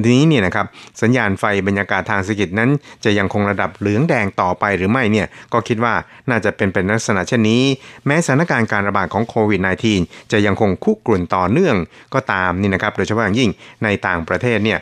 [0.08, 0.66] นี้เนี่ยนะครับ
[1.02, 2.70] สัญญาณไฟบรรยากาศทางเศรษฐกิจนั้น
[3.04, 5.94] จะยังคงระดับเหลืองแดงต่อไปหรือไม่เนี่ยก็คิดว่า
[6.30, 7.62] น่าจะเป็นเป็นลักษณะเช่นนี้
[8.06, 9.60] แม้สถานการณ์การระบาดของโควิด
[9.96, 11.76] -19 จะยังคงคุกรุ่นต่อเนื่อง
[12.14, 13.50] ก็ตามนี่นะครับโดยเฉพาะอย่างยิ่ง
[13.84, 14.80] ในต่างประเทศเนี่ย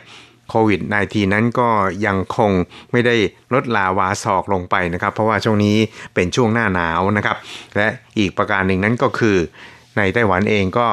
[0.49, 1.69] โควิด -19 นั้นก็
[2.05, 2.51] ยังคง
[2.91, 3.15] ไม่ได้
[3.53, 5.77] ลดลาวาศอกลงไปนะครับ เพราะว่าช่วงนี้
[6.13, 7.37] เป็นช่วงหน้าหนาวนะครับ
[7.77, 9.37] และอีกประการหนึ่งนั้นก็คือ
[9.97, 10.87] ในไต้หวันเองก็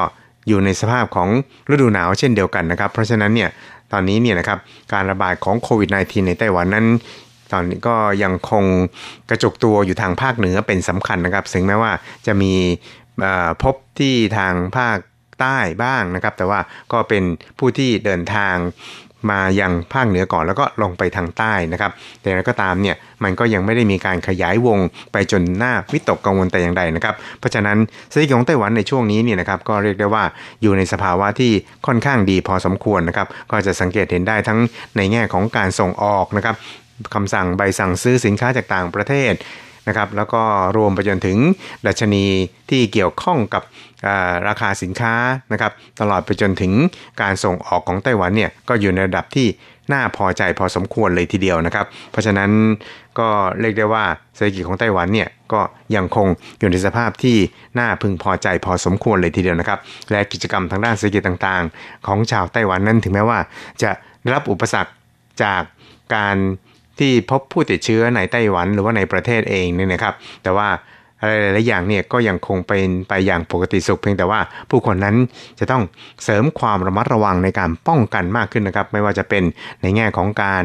[0.47, 1.29] อยู่ในสภาพของ
[1.69, 3.49] ฤดูหนาวเช่นเดียวกันนะครับ เพราะฉะนั้นเนี่ย
[3.93, 4.59] ตอนนี้เนี่ยนะครับ
[4.93, 6.87] การระบาดของโควิด -19 ในไต้หวันนั้น
[7.53, 8.65] ตอนนี้ก็ยังคง
[9.29, 11.91] กระจุกตัวอยู่ทางภาคเหนือเป็นสำคัญนะครับถึงแม้ว่า
[12.25, 12.53] จะมี
[13.63, 14.97] พบที่ทางภาค
[15.39, 16.59] ใต้บ้างนะครับ แต่ว่า
[16.91, 17.23] ก็เป็น
[17.59, 18.55] ผู้ที่เดินทาง
[19.29, 24.79] มายังภาคเหนือก่อนแล้วก็ลงไปทางใต้นะครับ แต่แล้วก็ตามเนี่ยมันก็ยังไม่ได้มีการขยายวง
[25.11, 27.77] ไปจนหน้าวิตกกังวลแต่อย่างใดนะครับ เพราะฉะนั้น
[28.09, 30.23] เศรษฐกิจของไต้หวันในช่วงนี้เนี่ยนะครับก็เรียกได้ว่า
[30.61, 31.51] อยู่ในสภาวะที่
[31.87, 34.59] ค่อนข้างดีพอสมควรนะครับ ก็จะสังเกตเห็นได้ทั้ง
[34.97, 36.55] ในแง่ของการส่งออกนะครับ
[37.13, 39.33] คำสั่งใบสั่งซื้อสินค้าจากต่างประเทศ
[39.89, 40.41] นะครับแล้วก็
[40.77, 41.37] รวมไปจนถึง
[41.85, 42.25] ดัชนี
[42.69, 43.63] ที่เกี่ยวข้องกับ
[44.47, 45.13] ราคาสินค้า
[45.51, 45.71] นะครับ
[46.01, 46.71] ตลอดไปจนถึง
[47.21, 49.47] การส่งออกของไต้หวันเนี่ยก็อยู่ในระดับที่
[49.93, 52.49] น่าพอใจพอสมควรเลยทีเดียวนะครับ เพราะฉะนั้น
[53.19, 55.61] ก็เรียกได้ว่าเศรษฐกิจของไต้หวันเนี่ยก็
[55.95, 56.27] ยังคง
[56.59, 57.37] อยู่ในสภาพที่
[57.79, 59.79] น่าพึงพอใจพอสมควรเลยทีเดียวนะครับ
[60.11, 63.39] และกิจกรรมทางด้านเศรษฐกิจต่างๆ ของชาวไต้หวันนั้นถึงแม้ว่า
[63.83, 63.91] จะ
[64.33, 64.91] รับอุปสรรค
[65.43, 65.61] จาก
[66.15, 66.37] การ
[66.99, 70.67] ที่พบผู้ติดเชื้อในไต้หวันหรือว่าในประเทศเองเนี่ยนะครับ แต่ว่า
[71.21, 75.15] อะไรหลายอย่างเนี่ยก็ยังคงเป็นไปอย่างปกติสุขเพียงแต่ว่าผู้คนนั้น
[75.59, 75.83] จะต้อง
[76.23, 79.43] เสริมความระมัดระวังในการป้องกันมากขึ้นนะครับ ไม่ว่าจะเป็น
[79.81, 80.63] ในแง่ของการ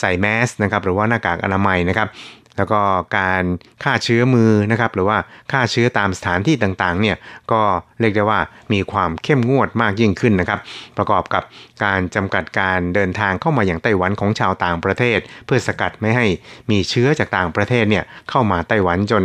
[0.00, 2.08] ใส่แมสนะครับหรือว่าหน้ากากอนามัยนะครับ
[2.56, 2.80] แล้วก็
[3.18, 3.44] การ
[3.84, 5.18] ฆ่าเชื้อมือนะครับหรือว่า
[5.52, 7.16] ฆ่าเชื้อตามสถานที่ต่างๆเนี่ย
[7.52, 7.60] ก็
[8.00, 8.40] เรียกได้ว่า
[8.72, 10.60] มีความเข้มงวดมากยิ่งขึ้นนะครับ
[10.96, 11.42] ประกอบกับ
[11.84, 16.26] การจำกัดการเดินทางเข้ามาอย่างไต้หวันของชาวต่างประเทศ เพื่อสกัดไม่ให้
[16.70, 19.24] มีเชื้อจากต่างประเทศเนี่ยเข้ามาไต้หวันจน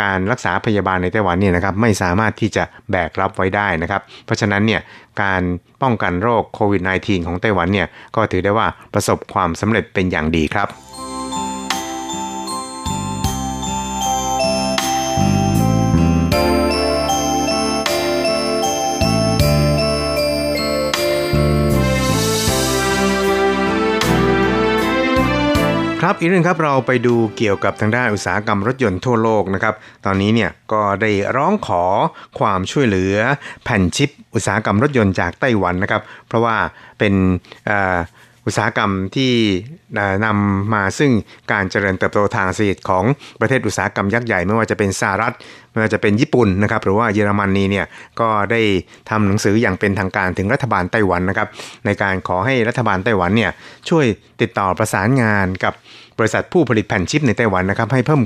[0.00, 4.80] การรักษาพยาบาลในไต้หวันเนี่ยนะครับไม่สามารถที่จะแบกรับไว้ได้นะครับ เพราะฉะนั้นเนี่ย
[5.22, 5.42] การ
[5.82, 10.89] ป้องกันโรคโควิด -19 ของไต้หวันเนี่ยก็ถือได้ว่าประสบความสำเร็จเป็นอย่างดีครับ
[26.10, 31.82] ครับอีกเรื่องครับเราไปดูเกี่ยวกับทางด้านอุตสาหกรรมรถยนต์ทั่วโลกนะครับตอนนี้เนี่ยก็ได้ร้องขอ
[32.38, 33.14] ความช่วยเหลือ
[33.64, 36.56] แผ่นชิป อุตสาหกรรมรถยนต์จากไต้หวันนะครับเพราะว่า
[36.98, 37.14] เป็น
[38.46, 39.32] อุตสาหกรรมที่
[40.24, 41.12] นำมาซึ่ง
[41.52, 43.04] การเจริญเติบโตทางเศรษฐกิจของ
[43.40, 45.34] ประเทศอุตสาหกรรมยักษ์ใหญ่ไม่ว่าจะเป็นสหรัฐ
[45.72, 47.86] ไม่ว่าจะเป็นญี่ปุ่นนะครับหรือว่าเยอรมนีเนี่ย
[48.20, 48.60] ก็ได้
[49.10, 51.48] ทำหนังสืออย่างเป็นทางการถึงรัฐบาลไต้หวันนะครับ
[51.86, 53.50] ในการขอให้รัฐบาลไต้หวันเนี่ย
[53.88, 54.04] ช่วย
[54.40, 55.74] ติดต่อประสานงานกับ
[56.18, 58.22] บริษัทผู้ผลิตแผ่นชิปในไต้หวันนะครับให้เพิ่ม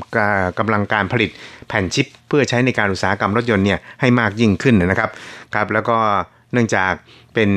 [0.58, 1.30] กำลังการผลิต
[1.68, 5.10] แผ่นชิป เพื่อใช้ในการอุตสาหกรรมรถยนต์เนี่ยให้มากยิ่งขึ้นนะครับ
[5.54, 5.96] ครับแล้วก็
[6.52, 6.92] เนื่องจาก
[7.34, 7.50] เป็น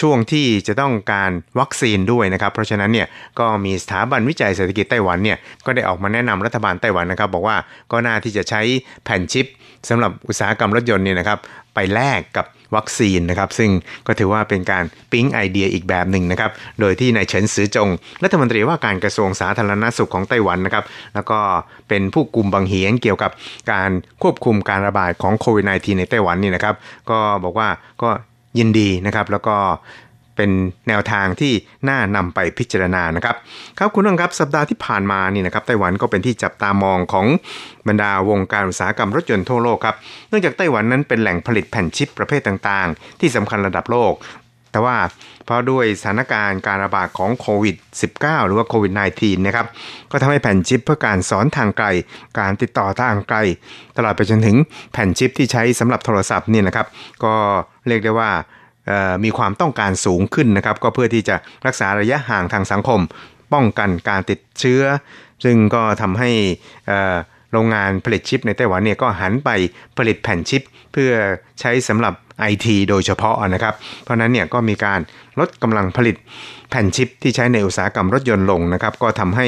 [0.00, 1.30] ช่วงที่จะต้องการ
[1.60, 3.06] วัคซีนด้วยนะครับ เพราะฉะนั้นเนี่ย
[3.38, 7.56] ก็มีสถาบันวิจัยเศรษฐกิจไต้หวันเนี่ยก็ได้ออกมาแนะนำรัฐบาลไต้หวันนะครับ บอกว่า
[7.92, 8.60] ก็น่าที่จะใช้
[9.04, 9.46] แผ่นชิป
[9.88, 11.38] สำหรับอุตสาหกรรมรถยนต์เนี่ยนะครับ
[11.74, 13.70] ไปแลกกับวัคซีนนะครับ ซึ่ง
[14.06, 17.88] ก็ถือว่าเป็นการปิ๊งไอเดียอีกแบบหนึ่งนะครับ โดยที่นายเฉินซือจง
[18.22, 21.38] รัฐมนตรีว่าการกระทรวงสาธารณสุขของไต้หวันนะครับ แล้วก็
[21.88, 23.30] เป็นผู้กลุ่มบังเหียนเกี่ยวกับ
[23.72, 23.90] การ
[24.22, 26.74] ควบคุมการระบาดของโควิด -19 ในไต้หวันนี่นะครับ
[27.10, 27.68] ก็บอกว่า
[28.02, 28.10] ก็
[28.58, 29.56] ยินดีนะครับ แล้วก็
[30.36, 30.50] เป็น
[30.88, 31.52] แนวทางที่
[31.88, 33.36] น่านำไปพิจารณานะครับ
[33.78, 37.26] ครับคุณผู้ชมครับสัปดาห์ที่ผ่านมานี่นะครับไต้หวันก็เป็นที่จับตามองของ
[37.88, 39.96] บรรดาวงการอุตสาหกรรมรถยนต์ทั่วโลกครับ
[40.28, 44.12] เนื่องจากไต้หวันนั้นเป็นแหล่งผลิตแผ่นชิปประเภทต่างๆ ที่สำคัญระดับโลก
[44.72, 44.96] แต่ว่า
[45.46, 47.76] เพราะด้วยสถานการณ์การระบาดของโควิด
[48.10, 49.66] -19 หรือว่าโควิด -19 นะครับ
[50.10, 51.86] ก็ทำให้แผ่นชิปเพื่อการสอนทางไกล
[52.38, 53.38] การติดต่อทางไกล
[53.96, 54.56] ตลอดไปจนถึง
[54.92, 56.86] แผ่นชิปที่ใช้สำหรับโทรศัพท์นี่นะครับ
[57.24, 57.34] ก็
[57.88, 58.30] เรียกได้ว่า
[59.24, 63.00] มีความต้องการสูงขึ้นนะครับ ก็เพื่อที่จะรักษาระยะห่างทางสังคม
[63.52, 64.82] ป้องกันการติดเชื้อ
[65.44, 66.30] ซึ่งก็ทำให้
[67.52, 69.50] โรงงานผลิตชิปในไต้หวันเนี่ยก็หันไป
[69.96, 71.10] ผลิตแผ่นชิป เพื่อ
[71.60, 75.00] ใช้สำหรับ ไอทีโดยเฉพาะนะครับ เพราะนั้นเนี่ยก็มีการ
[75.38, 76.16] ลดกำลังผลิต
[76.70, 79.46] แผ่นชิปที่ใช้ในอุตสาหกรรมรถยนต์ลงนะครับ ก็ทำให้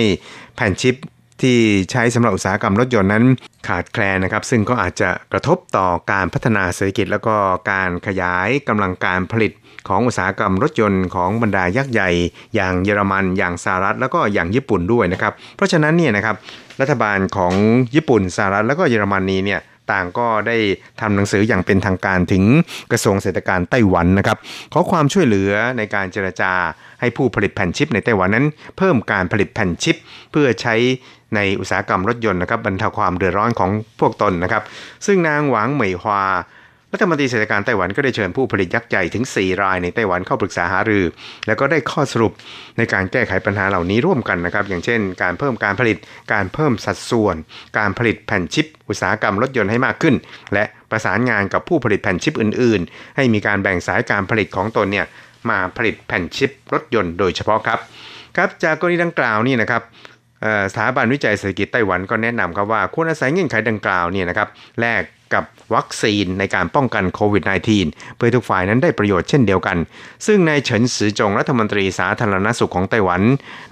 [0.56, 0.94] แผ่นชิป
[1.42, 1.58] ที่
[1.90, 3.24] ใช้สำหรับอุตสาหกรรมรถยนต์นั้น
[3.68, 7.36] ขาดแคลนนะครับ ซึ่งก็อาจจะกระทบต่อการพัฒนาเศรษฐกิจ แล้วก็
[7.70, 9.52] การขยายกำลังการผลิต
[9.88, 12.10] ของอุตสาหกรรมรถยนต์ของบรรดายักษ์ใหญ่
[12.54, 16.36] อย่างเยอรมัน อย่างสหรัฐ แล้วก็อย่างญี่ปุ่นด้วยนะครับ เพราะฉะนั้นเนี่ยนะครับ
[16.80, 17.54] รัฐบาลของ
[17.94, 19.60] ญี่ปุ่นสหรัฐแล้วก็เยอรมนนีเนี่ย
[19.92, 20.56] ต่างก็ได้
[21.00, 22.44] ทำหนังสืออย่างเป็นทางการถึง
[22.92, 24.38] กระทรวงเศรษฐการไต้หวันนะครับ
[24.72, 26.52] ขอความช่วยเหลือในการเจรจา
[27.00, 28.46] ให้ผู้ผลิตแผ่นชิปในไต้หวันนั้น
[28.76, 29.96] เพิ่มการผลิตแผ่นชิป
[30.32, 30.74] เพื่อใช้
[31.34, 33.70] ในอุตสาหกรรมรถยนต์นะครับบรรเทาความเดือดร้อนของ
[34.00, 34.62] พวกตนนะครับ
[35.06, 36.22] ซึ่งนางหวังเหมยฮวา
[36.92, 41.04] รัฐมนตรีเศรษฐการไต้หวันก็ได้เชิญผู้ผลิตยักษ์ใหญ่ถึง 4 รายในไต้หวันเข้าปรึกษาหารือ
[41.46, 42.32] แล้วก็ได้ข้อสรุป
[42.78, 45.96] ในการแก้ไขปัญหาเหล่านี้ร่วมกันนะครับ อย่างเช่น การเพิ่มการผลิต
[46.32, 47.36] การเพิ่มสัดส่วน
[47.78, 50.14] การผลิตแผ่นชิป อุตสาหกรรมรถยนต์ให้มากขึ้น
[50.54, 55.06] และประสานงานกับผู้ผลิตแผ่นชิปอื่น ๆ ให้มีการแบ่งสายการผลิตของตนเนี่ย
[55.50, 57.78] มาผลิตแผ่นชิปรถยนต์โดยเฉพาะครับ
[58.36, 59.82] ครับจากกรณีดังกล่าวนี่นะครับ
[60.72, 64.48] สถาบันวิจัยเศรษฐกิจไต้หวันก็แนะนำครับว่าควรอาศัยเงื่อนไขดังกล่าวเนี่ยนะครับ
[64.80, 65.02] แลก
[65.34, 67.44] กับวัคซีนในการป้องกันโควิด
[67.80, 69.76] -19 เพื่อทุกฝ่ายนั้นได้ประโยชน์เช่นเดียวกัน
[70.26, 73.22] ซึ่งนายเฉินซือจงรัฐมนตรีสาธารณสุขของไต้หวัน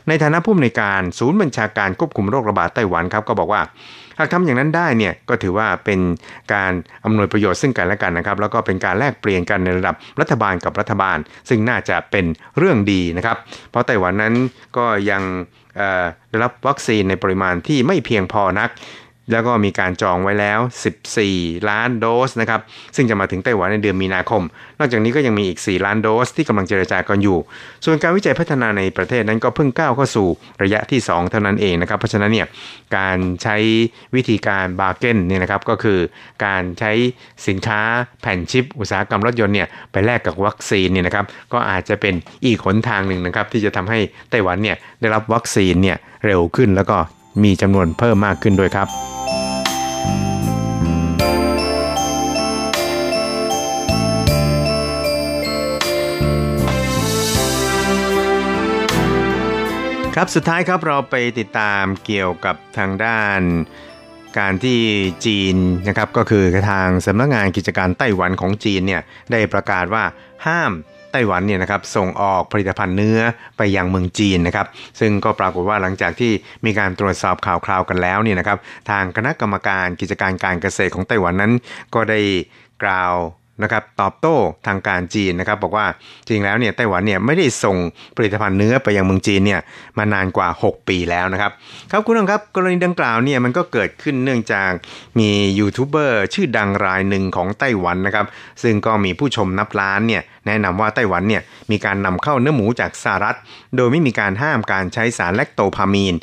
[0.09, 3.63] ในฐานะผู้อำนวยการศูนย์บัญชาการควบคุมโรคระบาดไต้หวันครับก็บอกว่า
[4.19, 6.01] หากทำอย่างนั้นได้เนี่ยก็ถือว่าเป็น
[6.55, 6.73] การ
[7.05, 12.25] อำนวยประโยชน์ซึ่งกันและกันนะครับแล้วก็เป็นการแลกเปลี่ยนกันในระดับรัฐบาลกับรัฐบาล ซึ่งน่าจะเป็น
[12.59, 13.37] เรื่องดีนะครับ
[13.71, 14.35] เพราะไต้หวันนั้น
[14.77, 15.23] ก็ยัง
[16.29, 18.71] ได้รับวัคซีนในปริมาณที่ไม่เพียงพอนัก
[19.33, 20.59] แล้วก็มีการจองไว้แล้ว
[21.15, 22.61] 14 ล้านโดสนะครับ
[22.97, 24.43] ซึ่งจะมาถึงไต้หวันในเดือนมีนาคม
[24.79, 27.39] นอกจากนี้ก็ยังมีอีก 4 ล้านโดสที่กำลังเจรจากันอยู่
[27.85, 30.29] ส่วนการวิจัยพัฒนาในประเทศนั้นก็เพิ่งก้าวเข้าสู่
[30.63, 32.47] ระยะที่ 2 เท่านั้นเองนะครับ เพราะฉะนั้นเนี่ย
[32.97, 33.57] การใช้
[34.15, 35.99] วิธีการบาร์เกนเนี่ยนะครับก็คือ
[36.45, 36.93] การใช้
[37.47, 37.81] สินค้า
[38.23, 43.99] แผ่นชิป อุตสาหกรรมรถยนต์เนี่ยไปแลกกับวัคซีนเนี่ยนะครับก็อาจจะเป็นอีกหนทางหนึ่งนะครับที่จะทำให้
[44.31, 46.97] ไต้หวันเนี่ยได้รับวัคซีนเนี่ยเร็วขึ้นแล้วก็
[47.45, 48.89] มีจำนวนเพิ่มมากขึ้นด้วยครับ
[60.19, 63.41] ครับสุดท้ายครับเราไปติดตามเกี่ยวกับทางด้าน
[64.39, 64.81] การที่
[65.27, 65.57] จีน
[65.89, 69.03] นะครับก็คือทางสำนักงานกิจการไต้หวันของจีนเนี่ย
[69.33, 70.05] ได้ประกาศว่า
[70.47, 70.73] ห้าม
[71.13, 73.21] ไต้หวันเนี่ยนะครับส่งออกผลิตภัณฑ์เนื้อ
[73.57, 74.67] ไปยังเมืองจีนนะครับ
[75.01, 76.33] ซึ่งก็ปรากฏว่าหลังจากที่
[76.67, 78.59] มีการตรวจสอบข่าวคราวกันแล้วเนี่ยนะครับ
[78.91, 81.53] ทางคณะกรรมการกิจการการเกษตรของไต้หวันนั้น
[81.95, 82.21] ก็ได้
[82.83, 83.15] กล่าว
[83.63, 85.87] นะครับตอบโต้ทางการจีนนะครับบอกว่า
[86.27, 87.77] จริงแล้วเนี่ยไต้หวันเนี่ยไม่ได้ส่ง
[88.17, 89.61] ผลิตภัณฑ์เนื้อไปยังเมืองจีนเนี่ย
[89.99, 91.53] มานานกว่า 6 ปีแล้วนะครับ
[91.91, 94.71] ครับคุณผู้ชมครับกรณีดังกล่าวเนี่ยมันก็เกิดขึ้นเนื่องจาก
[95.19, 98.27] มียูทูบเบอร์ชื่อดังรายหนึ่งของไต้หวันนะครับ
[98.63, 103.37] ซึ่งก็มีผู้ชมนับล้านเนี่ยแนะนำว่าไต้หวันเนี่ยมีการนำเข้าเนื้อหมูจากสหรัฐ
[103.77, 106.17] โดยไม่มีการห้ามการใช้สารแลคโตพามีน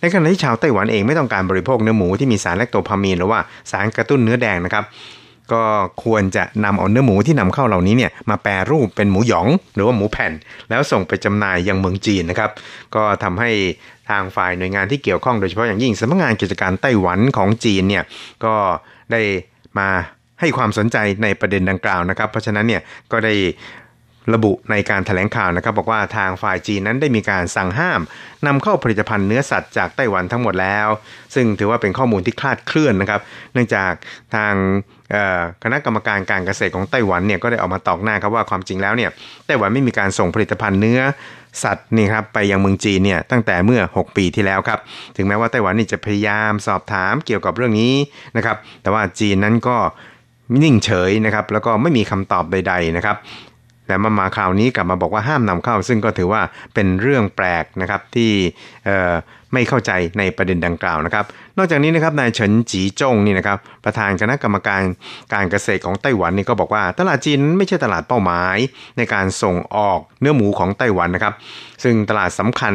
[0.00, 4.84] ในขณะที่ชาวไต้หวันเองไม่ต้องการบริโภคเนื้อหมูที่มีสารแลคโตพามีนหรือว่าสารกระตุ้นเนื้อแดงนะครับ
[5.52, 5.62] ก็
[6.04, 10.32] ควรจะนำเอาเนื้อหมูที่นำเข้าเหล่านี้เนี่ยมาแปรรูปเป็นหมูหยอง หรือว่าหมูแผ่น
[10.70, 12.50] แล้วส่งไปจำหน่ายยังเมืองจีนนะครับ
[12.94, 13.50] ก็ทำให้
[14.10, 18.04] ทางฝ่ายหน่วยงานที่เกี่ยวข้องโดยเฉพาะอย่างยิ่งสำนักงานกิจการไต้หวันของจีนเนี่ย
[18.44, 18.54] ก็
[19.12, 19.20] ได้
[19.78, 19.88] มา
[20.40, 22.82] ให้ความสนใจในประเด็นดังกล่าวนะครับ เพราะฉะนั้นเนี่ย
[23.12, 23.34] ก็ได้
[24.34, 28.00] ระบุในการถแถลงข่าวนะครับ บอกว่าทางฝ่ายจีนนั้นได้มีการสั่งห้าม
[28.46, 30.88] นำเข้าผลิตภัณฑ์เนื้อสัตว์จากไต้หวันทั้งหมดแล้ว
[31.34, 33.20] ซึ่งถือว่าเป็นข้อมูลที่คลาดเคลื่อนนะครับ
[33.52, 33.92] เนื่องจาก
[34.34, 34.54] ทาง
[35.62, 39.10] คณะกรรมการการเกษตรของไต้หวันเนี่ยก็ได้ออกมาตอกหน้าครับว่าความจริงแล้วเนี่ย
[39.46, 41.00] ไต้หวันไม่มีการส่งผลิตภัณฑ์เนื้อ
[41.64, 44.78] สัตว์นี่ครับไปยังเมืองจีนเนี่ยตั้งแต่เมื่อ 6 ปีที่แล้วครับ
[45.16, 47.94] ถึงแม้ว่าไต้หวันนี่จะพยายามสอบถามเกี่ยวกับเรื่องนี้
[48.36, 49.76] นะครับแต่ว่าจีนนั้นก็
[50.62, 53.16] นิ่งเฉยนะครับแล้วก็ไม่มีคำตอบใดๆนะครับ
[53.86, 56.42] แต่มามาคราวนี้กลับมาบอกว่าห้ามนำเข้า ซึ่งก็ถือว่า
[56.74, 58.30] เป็นเรื่องแปลกนะครับที่
[59.52, 61.24] ไม่เข้าใจในประเด็นดังกล่าวนะครับ
[61.58, 64.82] นอกจากนี้นะครับนายเฉินจีจงนี่นะครับประธานคณะกรรมการ
[65.32, 68.56] การเกษตรของไต้หวันนี่ก็บอกว่า ตลาดจีนไม่ใช่ตลาดเป้าหมาย
[68.96, 71.34] ในการส่งออกเนื้อหมูของไต้หวันนะครับ
[71.84, 72.74] ซึ่งตลาดสำคัญ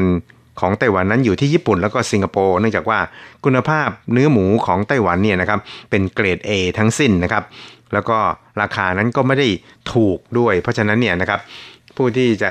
[0.60, 3.00] ของไต้หวันนั้นอยู่ที่ญี่ปุ่นแล้วก็สิงคโปร์เนื่องจากว่า
[3.46, 7.44] คุณภาพเนื้อหมูของไต้หวันเนี่ยนะครับเป็นเกรด A ทั้งสิ้นนะครับ
[7.94, 8.18] แล้วก็
[8.62, 9.48] ราคานั้นก็ไม่ได้
[9.94, 11.40] ถูกด้วย เพราะฉะนั้นเนี่ยนะครับ
[11.98, 12.50] ผู้ที่จะ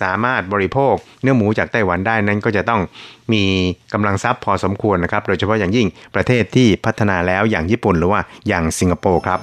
[0.00, 2.80] สามารถบริโภคเนื้อหมูจากไต้หวันได้นั้นก็จะต้อง
[3.32, 3.42] มี
[3.92, 9.40] กำลังทรัพย์พอสมควรนะครับ โดยเฉพาะอย่างยิ่งประเทศที่พัฒนาแล้วอย่างญี่ปุ่นหรือว่าอย่างสิงคโปร์ครับ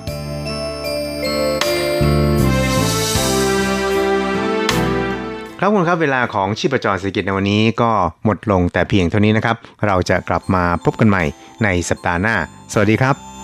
[5.60, 7.92] ครับคุณครับเวลาของชีพจรเศรษฐกิจในวันนี้ก็
[8.26, 9.56] หมดลงแต่เพียงเท่านี้นะครับ
[9.86, 11.24] เราจะกลับมาพบกันใหม่
[11.64, 12.36] ในสัปดาห์หน้า
[12.74, 13.37] สวัสดีครับ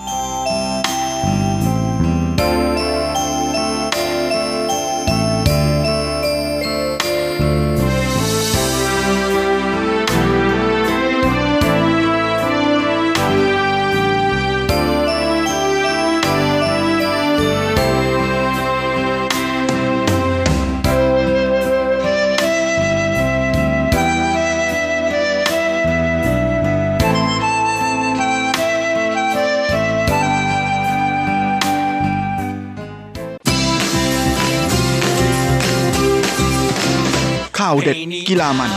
[37.58, 37.96] ข่าวเด็ด
[38.28, 38.70] กีฬามัน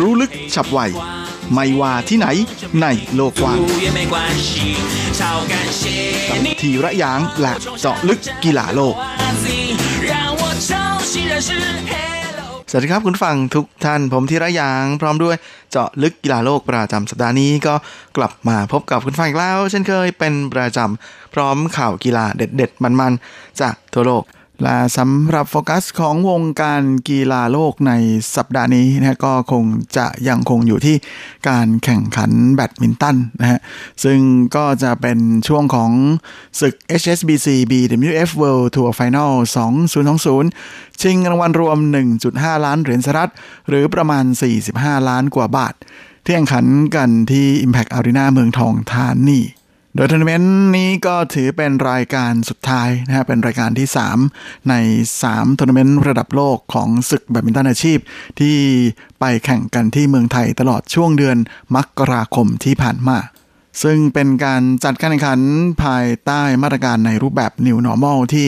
[0.00, 0.78] รู้ลึกฉับไว
[1.54, 2.26] ไม่ว่าที่ไหน
[2.80, 3.58] ในโลกกว้าง
[6.60, 8.94] ทีระยางและเจาะลึกกีฬาโลก
[12.70, 15.36] สวัสดีครับคุณฟังทุกท่านผมธีระยาง พร้อมด้วย
[15.70, 17.74] เจาะลึกกีฬาโลกประจำสัปดาห์นี้ก็
[18.16, 24.24] กลับมาพบกับคุณฟังอีกแล้ว เช่นเคยเป็นประจำพร้อมข่าวกีฬาเด็ดๆ มันๆ จากทั่วโลก
[24.62, 27.92] และสำหรับโฟกัสของวงการกีฬาโลกใน
[28.36, 29.64] สัปดาห์นี้นะก็คง
[29.96, 30.96] จะยังคงอยู่ที่
[31.48, 33.60] การแข่งขันแบดมินตันนะฮะ
[34.04, 34.18] ซึ่ง
[34.56, 35.90] ก็จะเป็นช่วงของ
[36.60, 39.32] ศึก HSBC BWF World Tour Final
[40.16, 41.78] 2020 ชิงรางวัลรวม
[42.22, 43.32] 1.5 ล้านเหรียญสหรัฐ
[43.68, 44.24] หรือประมาณ
[44.66, 45.74] 45 ล้านกว่าบาท
[46.24, 46.66] ที่แข่งขัน
[46.96, 49.40] กันที่ Impact Arena เมืองทองธานี
[49.98, 53.88] โดยทัวร์นาเมนต์นี้ก็ถือเป็นรายการสุดท้ายนะฮะเป็นรายการที่
[54.28, 54.74] 3 ใน
[55.20, 57.98] 3ทัวร์นาเมนต์ระดับโลกของศึกแบดมินตันอาชีพ
[58.40, 58.56] ที่
[59.20, 61.36] ไปแข่งกันที่เมืองไทยตลอดช่วงเดือน
[61.74, 63.18] มกราคมที่ผ่านมา
[63.82, 65.40] ซึ่งเป็นการจัดการแข่งขัน
[65.82, 68.46] ภายใต้มาตรการในรูปแบบ New Normal ที่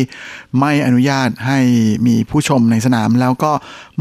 [0.61, 1.59] ไม่อนุญาตให้
[2.07, 3.53] มีผู้ชมในสนาม แล้วก็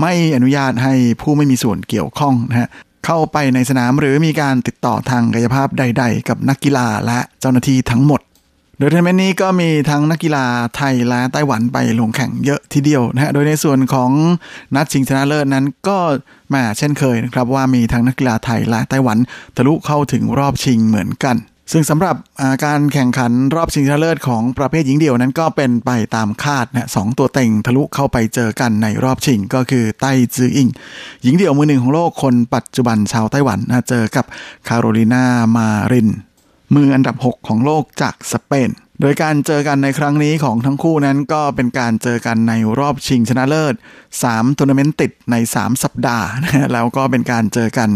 [0.01, 2.69] ไม่อนุญาตให้ผู้ไม่มีส่วนเกี่ยวข้องนะฮะ
[3.09, 8.21] เข้าไปในสนามหรือมีการติดต่อทางกายภาพใด ๆ กับนักกีฬาและเจ้าหน้าที่ทั้งหมด
[8.77, 10.45] โดยทัวร์นาเมนต์นี้ก็มีทั้งนักกีฬา
[10.77, 14.11] ไทยและไต้หวันไปลงแข่งเยอะทีเดียวนะฮะ โดยในส่วนของ
[14.75, 15.97] นัดชิงชนะเลิศนั้นก็
[16.53, 19.17] มาเช่นเคยนะครับว่ามีทั้งนักกีฬาไทยและไต้หวัน
[19.55, 21.35] ทะลุเข้าถึงรอบชิงเหมือนกัน
[21.71, 22.15] ซึ่งสำหรับ
[22.65, 30.69] การแข่งขันรอบชิงชนะเลิศของประเภทหญิงเดี่ยวนั้นก็เป็นไปตามคาดนะสองตัวเต็งทะลุเข้าไปเจอกันในรอบชิงก็คือไต้จืออิง
[31.23, 34.25] หญิงเดี่ยวมือหนึ่งของโลกคนปัจจุบันชาวไต้หวันนะเจอกับ
[34.67, 35.23] คาโรลินา
[35.55, 36.09] มาริน
[36.75, 38.69] มืออันดับ 6 ของโลกจากสเปน
[39.01, 43.75] โดยการเจอกันในครั้งนี้ของทั้งคู่นั้นก็เป็นการเจอกันในรอบชิงชนะเลิศ
[44.21, 47.89] 3ทัวร์นาเมนต์ติดใน 3 สัปดาห์นะแล้วก็เป็นการเจอกัน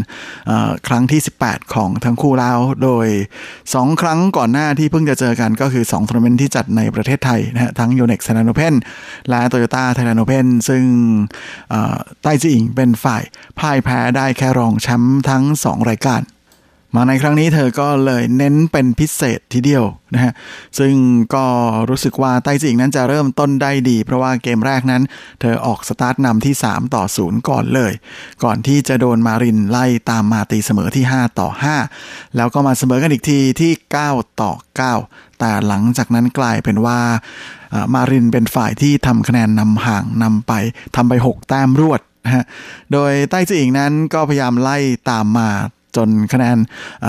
[0.87, 3.07] ครั้งที่ 18 ของทั้งคู่แล้ว โดย
[3.55, 8.73] 2 ครั้งก่อนหน้าที่เพิ่งจะเจอกันก็คือ2ทัวร์นาเมนต์ที่จัดในประเทศไทยนะทั้ง Yonex t h a i l a n d Open
[9.29, 10.83] และ Toyota Thailand Open ซึ่ง
[11.69, 13.23] เอ่อไต้จีอิงเป็นฝ่าย
[13.59, 16.21] พ่ายแพ้ได้แค่รองแชมป์ทั้ง 2 รายการ
[16.95, 20.33] มาในครั้งนี้เธอก็เลยเน้นเป็นพิเศษทีเดียวนะฮะ
[20.79, 20.93] ซึ่ง
[21.35, 21.45] ก็
[21.89, 25.03] รู้สึกว่าไต้จิงนั้นจะเริ่มต้นได้ดี เพราะว่าเกมแรกนั้น
[25.41, 27.93] เธอออกสตาร์ทนำที่ 3 ต่อ 0 ก่อนเลย
[28.43, 31.49] ก่อนที่จะโดนมารินไล่ตามมาตีเสมอที่ 5 ต่อ
[31.93, 33.71] 5 แล้วก็มาเสมอกันอีกทีที่
[34.05, 34.51] 9 ต่อ
[34.95, 36.99] 9 แต่หลังจากนั้นกลายเป็นว่า
[37.93, 40.53] มารินเป็นฝ่ายที่ทำคะแนนนำห่างนำไป
[40.95, 42.43] ทำไป 6 แต้มรวดนะฮะ
[42.93, 44.77] โดยไต้จืออิงนั้นก็พยายามไล่
[45.11, 45.49] ตามมา
[45.95, 46.57] จนคะแนน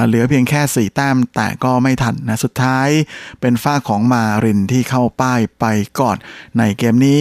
[0.06, 2.88] เหลือเพียงแค่ 4 แต้มแต่ก็ไม่ทันนะสุดท้าย
[3.40, 5.64] เป็นฝ้าของมารินที่เข้าป้ายไป
[6.00, 6.16] ก่อน
[6.58, 7.20] ในเกมนี้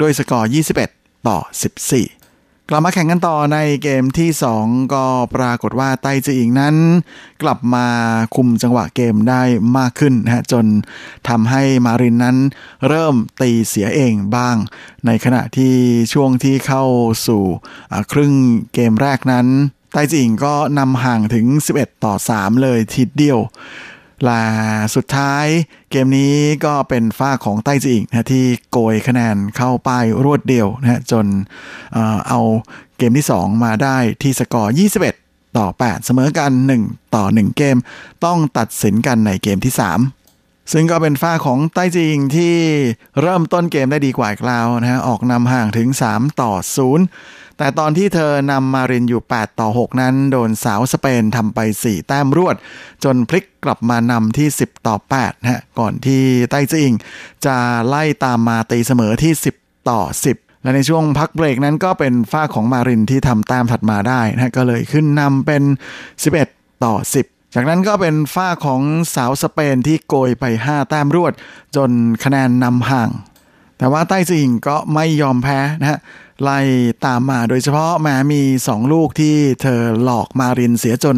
[0.00, 0.50] ด้วยสกอร์
[0.88, 1.52] 21 ต่อ 14
[2.68, 6.76] กลับมาแข่งกันต่อในเกมที่ 2 ก็ปรากฏว่าไต้จืออิงนั้น
[7.42, 7.86] กลับมา
[8.36, 9.42] คุมจังหวะเกมได้
[9.78, 10.66] มากขึ้นนะฮะจน
[11.28, 12.36] ทำให้มารินนั้น
[12.88, 14.56] เริ่มตีเสียเองบ้าง
[15.06, 15.74] ในขณะที่
[16.12, 16.84] ช่วงที่เข้า
[17.26, 17.42] สู่
[18.12, 18.32] ครึ่ง
[18.74, 19.46] เกมแรกนั้น
[19.92, 23.38] ไต้จิงก็นำห่างถึง 11 ต่อ 3 เลยทีเดียว
[24.24, 24.42] และ
[24.94, 25.46] สุดท้าย
[25.90, 31.26] เกมนี้ก็เป็นฝ้าของไต้จิงนะที่โกยคะแนนเข้าป้ายรวดเดียวนะจน
[31.92, 32.40] เอ่อเอา
[32.98, 34.74] เกมที่ 2 มาได้ที่สกอร์
[35.14, 36.52] 21 ต่อ 8 เสมอกัน
[36.82, 37.76] 1 ต่อ 1 เกม
[38.24, 42.56] ต้องตัดสินกันในเกมที่ 3ซึ่งก็เป็นฝ้าของไต้จิงที่
[43.20, 46.52] เริ่มต้นเกมได้ดีกว่าอีกแล้วนะฮะออกนำห่างถึง 3 ต่อ
[46.96, 52.56] 0 แต่ตอนที่เธอนำมารินอยู่ 8 ต่อ 6 นั้น โดนสาวสเปนทำไป 4 แต้มรวด
[53.04, 56.92] จนพลิกกลับมานำที่ 10 ต่อ8นะฮะก่อนที่ไต้จิง
[57.46, 57.56] จะ
[57.88, 60.00] ไล่ตามมาตีเสมอที่ 10 ต่อ
[60.32, 65.62] 10และในช่วงพักเบรกนั้นก็เป็นฝ้าของมารินที่ทำแต้มถัดมาได้นะก็เลยขึ้นนำเป็น
[66.22, 66.94] 11 ต่อ
[67.24, 68.80] 10 จากนั้นก็เป็นฝ้าของ
[69.14, 71.32] สาวสเปนที่โกยไป 5 แต้มรวด
[71.76, 71.90] จน
[72.24, 73.10] คะแนนนำห่าง
[73.78, 76.00] แต่ว่าไต้ซิงก็ไม่ยอมแพ้นะฮะ
[76.42, 76.60] ไล่
[77.06, 81.16] ตามมาโดยเฉพาะแม้มี2ลูกที่เธอหลอกมารินเสียจน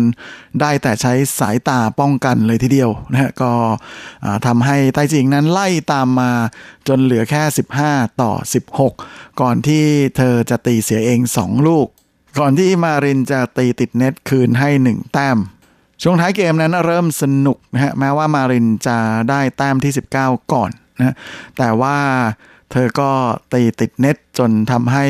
[0.61, 3.53] ได้แต่ใช้สายตาป้องกันเลยทีเดียวนะฮะก็
[4.47, 6.31] ทำให้ไต้จิงนั้นไล่ตามมา
[6.89, 7.43] จนเหลือแค่
[7.81, 8.33] 15 ต่อ
[8.87, 9.85] 16 ก่อนที่
[10.17, 11.87] เธอจะตีเสียเอง2ลูก
[12.39, 15.39] ก่อนที่มารินจะตีติดเน็ตคืนให้1แต้ม
[16.03, 18.99] ช่วงท้ายเกมนั้นเริ่มสนุกนะฮะแม้ว่ามารินจะ
[19.31, 21.15] ได้แต้มที่ 19 ก่อนนะ
[21.59, 21.97] แต่ว่า
[22.77, 23.11] เธอก็
[23.53, 25.07] ตีติดเน็ตจนทำให้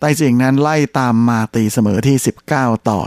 [0.00, 2.16] ไต้จิงนั้นไล่ตามมาตีเสมอที่
[2.52, 3.00] 19 ต่อ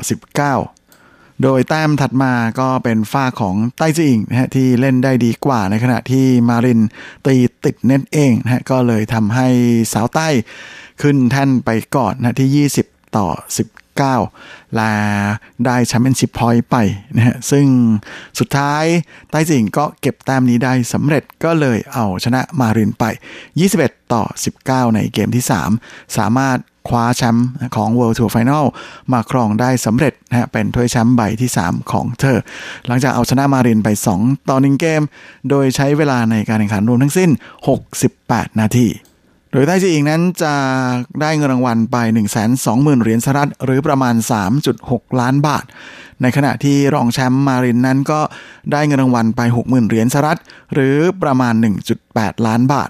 [0.67, 6.81] 19 โดยแต้มถัดมาก็เป็นฝ้าของไต้จิงนะฮะที่เล่นได้ดีกว่าในขณะที่มาริน
[7.27, 7.35] ตี
[7.65, 9.47] ติดเน็ตเองนะฮะก็เลยทำให้
[9.93, 10.27] สาวใต้
[11.01, 13.27] ขึ้นแท่นไปก่อนนะที่ 20 ต่อ
[14.07, 14.91] 19และ
[15.65, 16.75] ได้แชมเปี้ยนชิพพอยต์ไป
[17.15, 17.65] นะฮะซึ่ง
[18.39, 18.83] สุดท้าย
[19.29, 23.03] ไต้จิงก็เก็บแต้มนี้ได้สำเร็จก็เลยเอาชนะมารินไป
[23.59, 24.23] 21 ต่อ
[24.87, 25.45] 19 ในเกมที่
[25.79, 28.65] 3 สามารถคว้าแชมป์ของ World Tour Final
[29.11, 32.37] มาครองได้สำเร็จนะฮะเป็นถ้วยแชมป์ใบที่ 3 ของเธอ
[32.87, 33.89] หลังจากเอาชนะมารินไป
[34.19, 35.01] 2 ต่อ 1 เกม
[35.49, 37.29] โดยใช้เวลาในการแข่งขันรวมทั้งสิ้น
[37.95, 38.87] 68 นาที
[39.51, 40.53] โดยไต้จีอิงนั้นจะ
[41.21, 41.97] ได้เงินรางวัลไป
[42.49, 44.15] 120,000 เหรียญสหรัฐ หรือประมาณ
[44.67, 45.65] 3.6 ล้านบาท
[46.21, 48.19] ในขณะที่รองแชมป์มารินนั้นก็
[48.71, 50.39] ได้เงินรางวัลไป 60,000 เหรียญสหรัฐ
[50.73, 51.53] หรือประมาณ
[51.99, 52.89] 1.8 ล้านบาท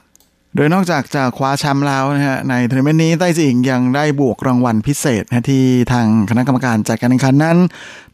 [0.56, 7.58] โดยนอกจากจะคว้าแชมป์แล้วนะฮะในทัวร์นาเมนต์นี้ไต้จื่ออิงยังได้บวกรางวัลพิเศษนะที่ทางคณะกรรมการจัดการแข่งขันนั้น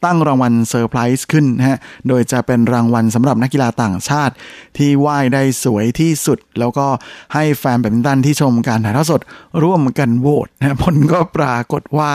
[0.05, 1.77] ตั้งรางวัลเซอร์ไพรส์ขึ้นนะฮะ
[2.07, 4.33] โดยจะเป็นรางวัลสำหรับนักกีฬาต่างชาติ
[4.77, 6.87] ที่ไหว้ได้สวยที่สุด แล้วก็
[7.33, 9.21] ให้แฟนแบดมินตันที่ชมการถ่ายทอดสด
[9.63, 12.11] ร่วมกันโหวตนะผลก็ปรากฏว่า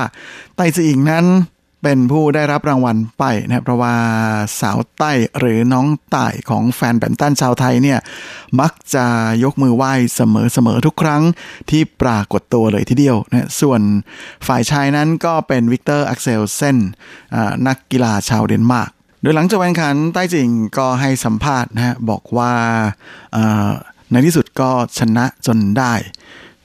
[0.57, 1.27] ไต้จื่ออิงนั้น
[1.83, 3.95] เป็นผู้ได้รับรางวัลไปนะเพราะว่า
[4.61, 7.99] สาวไต้หรือน้องไต้ของแฟนแบดมินตันชาวไทยเนี่ย
[8.61, 9.07] มักจะ
[9.45, 11.23] ยกมือไหว้เสมอๆทุกครั้ง
[11.71, 13.81] ที่ปรากฏตัวเลยทีเดียวนะส่วน
[14.47, 16.77] ฝ่ายชายนั้นก็เป็นวิกเตอร์อักเซลเซน
[17.67, 18.91] นักกีฬาชาวเดนมาร์ก
[19.23, 22.53] โดยหลังจากการแข่งขันไต้จื่ออิงก็ให้สัมภาษณ์นะฮะบอกว่า
[24.11, 25.93] ในที่สุดก็ชนะจนได้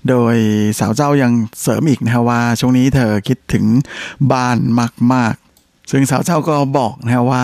[0.10, 0.36] โดย
[0.80, 1.32] สาวเจ้ายัง
[1.62, 3.66] เสริมอีกนะฮะว่า ช่วงนี้เธอคิดถึง
[4.32, 4.58] บ้าน
[5.14, 5.34] มาก
[5.64, 7.43] ๆ ซึ่งสาวเจ้าก็บอกนะฮะว่า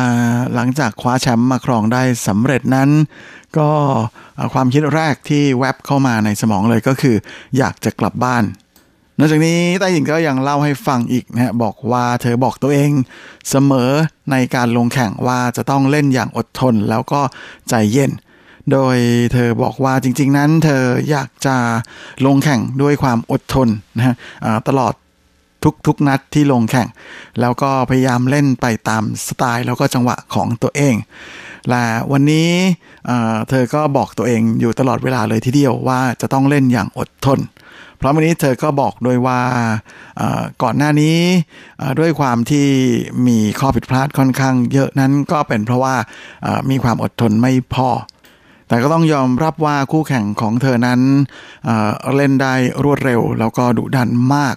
[0.55, 2.89] หลังจากคว้าแชมป์มาครองได้สำเร็จนั้น
[3.57, 3.70] ก็
[4.53, 7.16] ความคิดแรกที่แวบเข้ามาในสมองเลยก็คือ
[7.57, 8.43] อยากจะกลับบ้าน
[9.18, 12.91] นอกจากนี้ไต้หญิงก็ยังเล่าให้ฟังอีกนะฮะบอกว่าเธอบอกตัวเอง
[13.49, 13.91] เสมอ
[14.32, 17.22] ในการลงแข่งว่าจะต้องเล่นอย่างอดทนแล้วก็
[17.70, 18.12] ใจเย็น
[18.72, 18.97] โดย
[19.34, 21.55] เธอบอกว่าจริง ๆ นั้น เธออยากจะ
[22.26, 23.67] ลงแข่งด้วยความอดทน
[23.97, 24.15] นะฮะ
[24.67, 24.93] ตลอด
[25.88, 26.88] ทุกๆนัดที่ลงแข่ง
[27.41, 30.95] แล้วก็พยายามเล่นไปตามสไตล์แล้วก็จังหวะของตัวเอง
[31.69, 32.49] และวันนี้
[33.49, 37.39] เธอก็บอกตัวเองอยู่ตลอดเวลาเลยทีเดียวว่าจะต้องเล่นอย่างอดทน
[37.97, 39.39] เพราะวันนี้เธอก็บอกโดยว่า
[40.63, 41.17] ก่อนหน้านี้
[41.99, 42.67] ด้วยความที่
[43.28, 45.95] มีข้อผิดพลาดค่อนข้างเยอะนั้นก็เป็นเพราะว่า
[46.69, 47.89] มีความอดทนไม่พอ
[48.72, 51.01] แต่ก็ต้องยอมรับว่าคู่แข่งของเธอนั้น
[51.66, 52.53] เล่นได้
[52.84, 54.55] รวดเร็ว แล้วก็ดุดันมาก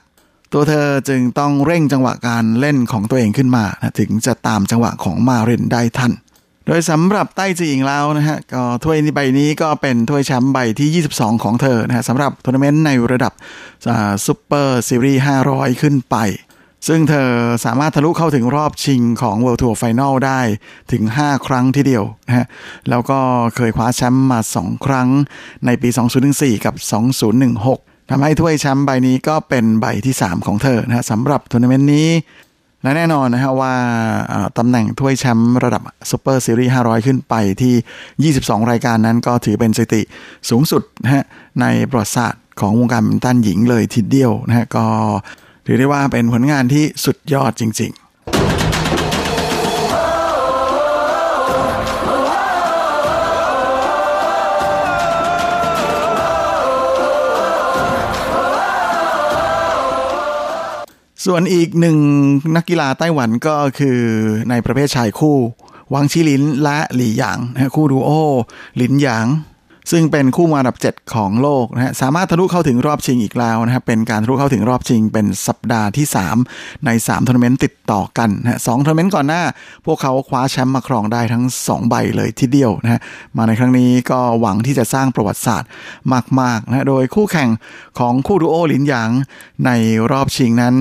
[0.52, 3.64] ตัวเธอจึงต้องเร่งจังหวะการเล่นของตัวเองขึ้นมา
[3.98, 6.12] ถึงจะตามจังหวะของมารินได้ทัน
[6.66, 13.32] โดยสำหรับไต้จื่ออิงแล้วนะฮะก็ถ้วยใบนี้ก็เป็นถ้วยแชมป์ใบที่ 22 ของเธอนะฮะสำหรับทัวร์นาเมนต์ในระดับ
[14.26, 16.16] ซูเปอร์ซีรีส์500 ขึ้นไป
[16.86, 17.30] ซึ่งเธอ
[17.64, 20.40] สามารถทะลุเข้าถึงรอบชิงของ World Tour Final ได้
[20.92, 22.46] ถึง 5 ครั้งทีเดียวนะฮะ
[22.90, 23.18] แล้วก็
[23.56, 25.08] เคยคว้าแชมป์มา 2 ครั้ง
[25.66, 25.88] ในปี
[26.26, 26.74] 2014 กับ
[27.42, 32.08] 2016ทำให้ถ้วยแชมป์ใบนี้ก็เป็นใบที่ 3 ของเธอนะฮะสำหรับทัวร์นาเมนต์นี้
[32.82, 33.74] และแน่นอนนะฮะว่า
[34.58, 40.02] ตำแหน่งถ้วยแชมป์ระดับ Super Series 500 ขึ้นไปที่ 22 รายการนั้นก็ถือเป็นสถิติ
[40.50, 41.24] สูงสุดนะฮะ
[41.60, 44.86] ในประวัติศาสตร์ของวงการแบดมินตันหญิงเลยทีเดียวนะฮะก็
[45.66, 48.04] ถือได้ว่าเป็นผลงานที่สุดยอดจริง ๆ
[61.28, 61.98] ส่วนอีกหนึ่ง
[62.56, 63.98] นักกีฬาไต้หวันก็คือ
[64.50, 65.38] ในประเภทชายคู่
[65.94, 67.38] หวังฉีหลินและหลี่หยาง
[67.74, 68.10] คู่ดูโอ
[68.76, 69.26] หลินหยาง
[69.90, 76.06] ซึ่งเป็นคู่มาอันดับ 7 ของโลกนะฮะสามารถทะลุเข้าถึงรอบชิงอีกแล้วนะครับเป็นการทะลุเข้าถึงรอบชิงเป็นสัปดาห์ที่
[76.46, 79.42] 3 ใน3ทัวร์นาเมนต์ติดต่อกันนะฮะสองทัวร์นาเมนต์ก่อนหน้า
[79.86, 83.00] พวกเขาคว้าแชมป์มาครองได้ทั้ง 2 ใบเลยทีเดียวนะฮะ
[83.36, 85.68] มาในครั้งนี้ก็หวังที่จะสร้างประวัติศาสตร์
[86.40, 87.50] มากๆนะฮะโดยคู่แข่ง
[87.98, 89.10] ของคู่ดูโอหลินหยาง
[89.66, 89.70] ใน
[90.10, 90.74] รอบชิงนั้น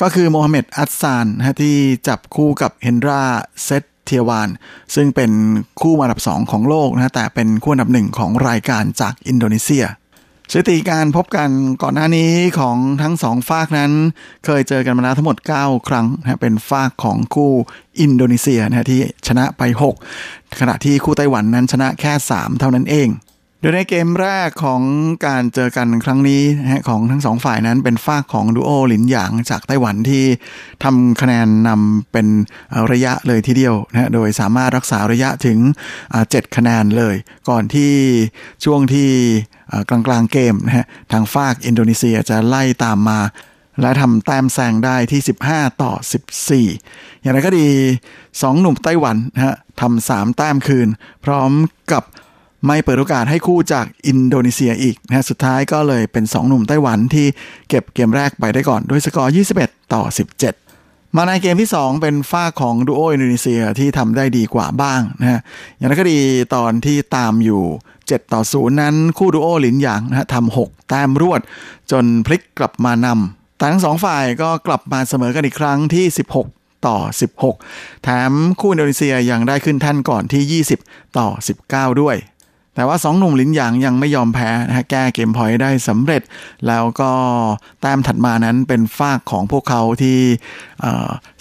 [0.00, 1.76] ก็คือโมฮัมเหมัดอาห์ซานนะที่
[2.08, 3.22] จับคู่กับเฮนดรา
[3.64, 4.48] เซเตียวาน
[4.94, 5.30] ซึ่งเป็น
[5.80, 9.86] คู่อันดับ 2 ของโลกนะแต่เป็นคู่อันดับหนึ่งของรายการจากอินโดนีเซีย
[10.52, 11.50] สถิติการพบกัน
[11.82, 13.92] ก่อนหน้านี้ของทั้งสองฟากนั้น
[14.44, 17.52] เคยเจอกันมาแล้วทั้งหมด 9 ครั้งนะเป็นฟากของคู่
[18.00, 19.62] อินโดนีเซียนะที่ชนะไป
[20.12, 23.08] 6 ขณะที่คู่ไต้หวันนั้นชนะแค่ 3 เท่านั้นเอง
[23.64, 24.82] โดยในเกมแรกของ
[25.26, 26.42] การเจอกันครั้งนี้
[26.88, 30.24] ของทั้งสองฝ่ายนั้นเป็นฝ้าของดูโอหลินหยางจากไต้หวันที่
[30.84, 32.26] ทำคะแนนนำเป็น
[32.92, 35.58] ระยะเลยทีเดียวนะโดยสามารถรักษาระยะถึง
[36.12, 37.14] 7 คะแนนเลย
[37.48, 37.92] ก่อนที่
[38.64, 39.10] ช่วงที่
[39.88, 43.20] กลางกลางเกมนะฮะทางฝากอินโดนีเซียจะไล่ตามมา
[43.80, 45.92] และทำแต้มแซงได้ที่ 15 ต่อ
[46.58, 47.68] 14 อย่างไรก็ดี
[48.14, 50.88] 2 หนุ่มไต้หวันนะฮะทำสามแต้มคืน
[51.24, 51.52] พร้อม
[51.92, 52.04] กับ
[52.66, 57.26] ไม่เปิดโอกาสให้คู่จากอินโดนีเซียอีกนะฮะสุดท้ายก็เลยเป็น 2 หนุ่มไต้หวันที่
[57.68, 60.02] เก็บเกมแรกไปได้ก่อนด้วยสกอร์ 21 ต่อ
[60.58, 65.40] 17 มาในเกมที่ 2 เป็นฝ้าของดูโออินโดนีเซียที่ทำได้ดีกว่าบ้างนะฮะ
[65.76, 66.18] อย่างไรก็ดี
[66.54, 67.62] ตอนที่ตามอยู่
[67.98, 71.40] 7 ต่อ 0 นั้นคู่ดูโอหลินหยางนะฮะทำ6 แต้มรวด
[71.90, 76.06] จนพลิกกลับมานำแต่ทั้งสองฝ่ายก็กลับมาเสมอกันอีกครั้งที่
[76.46, 76.98] 16ต่อ
[77.52, 81.28] 16 แถมคู่อินโดนีเซียยังได้ขึ้นแท่นก่อนที่ 20 ต่อ
[81.64, 82.16] 19 ด้วย
[82.74, 86.22] แต่ว่า 2 หนุ่มหลินหยางยังไม่ยอมแพ้นะฮะแก้ game point ได้สำเร็จ
[86.66, 87.10] แล้วก็
[87.80, 90.18] แต้มถัดมานั้นเป็นฟากของพวกเขาที่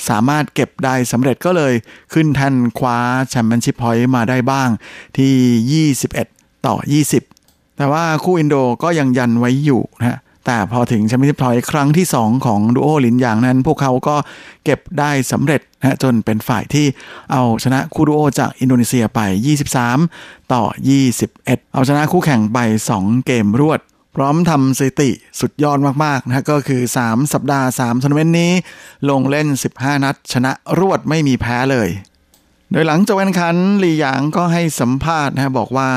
[0.09, 1.73] สามารถเก็บได้สำเร็จก็เลย
[2.13, 2.97] ขึ้นแท่นคว้า
[3.29, 4.69] championship point มาได้บ้าง
[5.17, 6.75] ที่ 21 ต่อ
[7.27, 14.15] 20 แต่ว่าคู่อินโดก็ยังยันไว้อยู่นะฮะ แต่พอถึง championship point ครั้งที่ 2 ของดูโอหลินหยางนั้น พวกเขาก็
[14.63, 16.85] เก็บได้สำเร็จนะจนเป็นฝ่ายที่
[17.31, 19.19] เอาชนะคู่ดูโอจากอินโดนีเซียไป
[19.87, 20.63] 23 ต่อ
[21.17, 22.57] 21 เอาชนะคู่แข่งไป
[22.93, 23.79] 2 เกมรวด
[24.15, 28.51] พร้อมทำสถิติสุดยอดมากๆนะก็คือ 3 สัปดาห์3ทัวร์นาเมนต์นี้
[29.09, 31.89] ลงเล่น 15 นัด ชนะรวดไม่มีแพ้เลย
[32.73, 35.89] โดยหลังจบกแข่งขันหลีหยางก็ให้สัมภาษณ์นะบอกว่า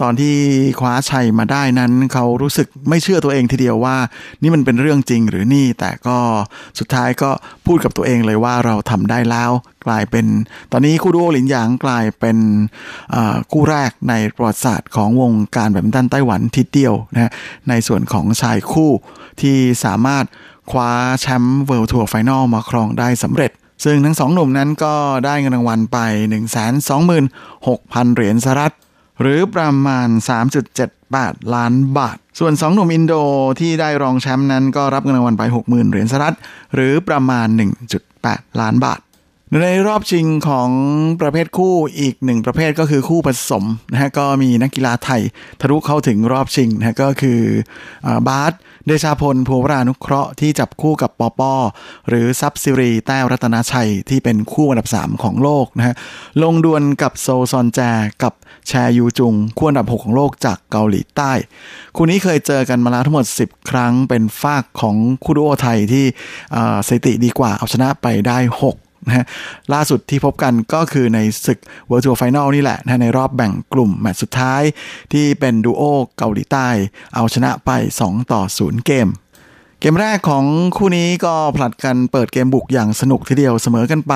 [0.00, 0.36] ตอนที่
[0.80, 3.96] คว้าชัยมาได้นั้นเขารู้สึกไม่เชื่อตัวเองทีเดียวว่า
[4.42, 6.18] นี่มันเป็นเรื่องจริงหรือนี่ แต่ก็
[6.78, 7.30] สุดท้ายก็
[7.66, 9.50] พูดกับตัวเองเลยว่าเราทำได้แล้ว
[9.86, 10.26] กลายเป็น
[10.72, 12.38] ตอนนี้คู่ดูโอหลินหยางกลายเป็น
[13.52, 17.32] คู่แรกในประวัติศาสตร์ของวงการแบดมินตันไต้หวันทีเดียวนะ
[17.68, 18.90] ในส่วนของชายคู่
[19.40, 20.24] ที่สามารถ
[20.70, 20.90] คว้า
[21.20, 23.52] แชมป์ World Tour Final มาครองได้สำเร็จ
[23.84, 25.98] ซึ่งทั้งสองหนุ่มนั้นก็ได้เงินรางวัลไป
[26.86, 28.74] 126,000 เหรียญสหรัฐ
[29.20, 30.08] หรือประมาณ
[30.80, 33.14] 3.78ล้านบาท ส่วน 2 หนุ่มอินโด
[33.60, 36.36] ที่ได้รองแชมป์นั้นก็รับเงินรางวัลไป 60,000 เหรียญสหรัฐ
[36.74, 37.46] หรือประมาณ
[38.04, 39.00] 1.8 ล้านบาท
[39.52, 40.70] ในรอบชิงของ
[41.20, 45.22] ประเภทคู่อีกหนึ่งประเภทก็คือคู่ผสมนะฮะก็มีนักกีฬาไทย
[45.60, 47.40] ทะลุเข้าถึงรอบชิงนะฮะก็คือ
[48.28, 48.52] บาส
[48.86, 51.54] เดชาพลภูวรานุเคราะห์ที่จับคู่กับปอปอ
[52.08, 55.94] หรือซับซิรีแต้วรัตนาชัยที่เป็นคู่อันดับ 3 ของโลกนะฮะ
[56.42, 57.80] ลงดวลกับโซซอนแจ
[58.22, 58.34] กับ
[58.68, 61.32] แชยูจุง คู่อันดับ 6 ของโลกจากเกาหลีใต้
[61.96, 66.04] คู่นี้เคยเจอกันมาแล้วทั้งหมด 10 ครั้งเป็นฝากของคู่ดูโอไทยที่
[66.86, 69.24] สถิติดีกว่าเอาชนะไปได้ 6 นะฮะ
[69.72, 71.58] ล่าสุดที่พบกันก็คือในศึก
[71.90, 74.62] Virtual Final นี่แหละนะในรอบแบ่งกลุ่มแมตช์สุดท้าย
[75.12, 75.82] ที่เป็นดูโอ
[76.16, 76.68] เกาหลีใต้
[77.14, 77.70] เอาชนะไป
[78.02, 79.08] 2 ต่อ 0 เกม
[79.82, 80.44] เกมแรกของ
[80.76, 84.12] คู่นี้ก็ผลัดกันเปิดเกมบุกอย่างสนุกทีเดียวเสมอกันไป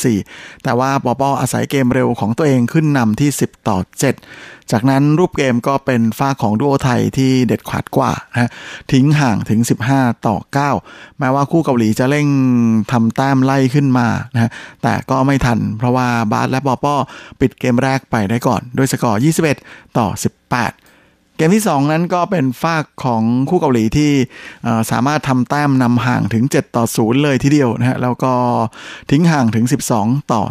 [0.00, 3.78] 4-4 แต่ว่าปอปออาศัยเกมเร็วของตัวเองขึ้นนำที่ 10 ต่อ
[4.24, 8.50] 7 จากนั้นรูปเกมก็เป็นฝ้าของดูโอไทยที่เด็ดขาดกว่านะ
[8.92, 9.60] ทิ้งห่างถึง
[9.92, 10.36] 15 ต่อ
[10.76, 12.28] 9 แม้ว่าคู่เกาหลีจะเร่ง
[12.92, 14.50] ทำแต้มไล่ขึ้นมานะ
[14.82, 16.94] แต่ก็ไม่ทันเพราะว่าบาสและปอปอ
[17.40, 19.20] ปิดเกมแรกไปได้ก่อน ด้วยสกอร์
[19.58, 20.91] 21 ต่อ 18
[21.36, 24.12] เกมที่ 2 นั้นก็เป็นฝากของคู่เกาหลีที่
[24.90, 28.34] สามารถทำแต้มนำห่างถึง 7 ต่อ 0 เลยทีเดียวนะฮะแล้วก็
[29.10, 29.64] ทิ้งห่างถึง
[29.96, 30.42] 12 ต่อ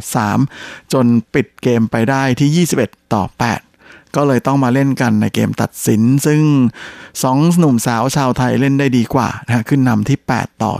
[0.42, 3.24] 3 จนปิดเกมไปได้ที่ 21 ต่อ
[3.70, 6.42] 8ก็เลยต้องมาเล่นกันในเกมตัดสิน ซึ่ง
[7.02, 10.74] 2 หนุ่มสาวชาวไทยเล่นได้ดีกว่านะฮะขึ้นนำที่ 8 ต่อ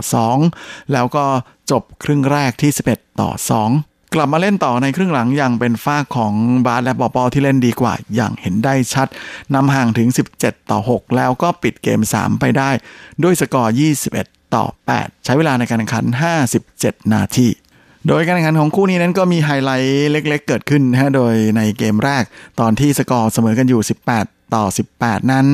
[0.44, 1.24] 2 แล้วก็
[1.70, 3.30] จบครึ่งแรกที่ 11 ต่อ
[3.68, 6.34] 2 กลับมาเล่นต่อในครึ่งหลังอย่างเป็นฟากของ
[6.66, 9.08] บาสและปอปอที่เล่นดีกว่าอย่างเห็นได้ชัด
[9.54, 10.08] นำห่างถึง
[10.38, 12.70] 17 ต่อ 6 แล้วก็ปิดเกม 3 ไปได้
[13.22, 13.74] ด้วยสกอร์
[14.14, 14.64] 21 ต่อ
[14.96, 16.04] 8 ใช้เวลาในการแข่งขัน
[16.58, 17.48] 57 นาที
[18.08, 22.24] โดยการแข่งขันของคู่นี้นั้นก็มีไฮไลท์เล็กๆ เกิดขึ้นนะฮะ โดยในเกมแรก
[22.60, 23.80] ตอนที่สกอร์เสมอกันอยู่
[24.14, 24.64] 18 ต่อ
[24.98, 25.46] 18 นั้น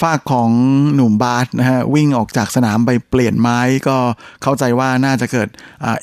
[0.00, 0.50] ฟากของ
[0.94, 3.58] หนุ่มบาสนะฮะวิ่งออกจากสนามไปเปลี่ยนไม้
[3.88, 3.96] ก็
[4.42, 5.48] เข้าใจว่าน่าจะเกิด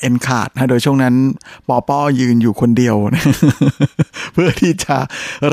[0.00, 1.14] เอ็นขาดนะโดยช่วงนั้น
[1.68, 2.96] ปอป้อยืนอยู่คนเดียว
[4.32, 4.96] เพื่อที่จะ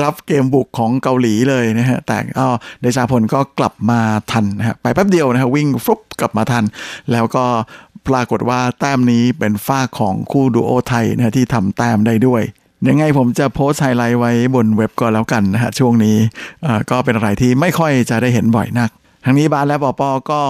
[0.02, 2.46] รับเกมบุกของเกาหลีเลยนะฮะแต่ก็
[2.80, 4.00] เดชาพลก็กลับมา
[4.30, 6.64] ทันนะฮะไปแป๊บเดียวนะฮะวิ่งฟลุปกลับมาทัน
[7.12, 7.44] แล้วก็
[8.08, 12.42] ปรากฏว่าแต้มนี้เป็นฝ้าของคู่ดูโอไทยนะที่ทำแต้มได้ด้วย
[12.88, 16.16] ยังไงผมจะโพสไฮไลท์ไว้บนเว็บก็แล้วกันนะฮะช่วงนี้
[16.90, 18.90] ก็เป็นอะไรที่ไม่ค่อยจะได้เห็นบ่อยนัก
[19.24, 20.42] ทั้งนี้บาสและปอปอก็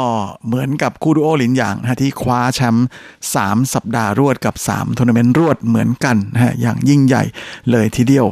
[0.46, 2.86] เหมือนกับคู่ดูโอหลินหยางนะที่คว้าแชมป์
[3.30, 7.22] 3สัปดาห์รวดกับ3ทัวร์นาเมนต์รวดเหมือนกันนะฮะอย่างยิ่งใหญ่
[7.70, 8.26] เลยทีเดียว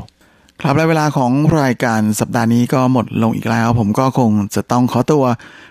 [0.61, 5.25] ครับและเวลาของรายการสัปดาห์นี้ก็หมดลงอีกแล้ว ผมก็คงจะต้องขอตัว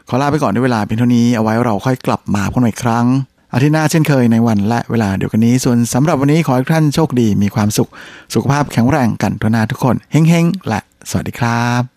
[0.10, 3.06] ขอลาไปก่อนด้วยเวลาเพียงเท่านี้เอาไว้เราค่อยกลับมาพบกันอีกครั้ง
[3.58, 7.90] อาทิตย์หน้าเช่นเคยในวันและเวลาเดียวกันนี้ ส่วนสำหรับวันนี้ขอให้ท่านโชคดีมีความสุข
[8.34, 10.80] สุขภาพแข็งแรงกันทุกนาทุกคนเฮ้งๆและ
[11.10, 11.97] สวัสดีครับ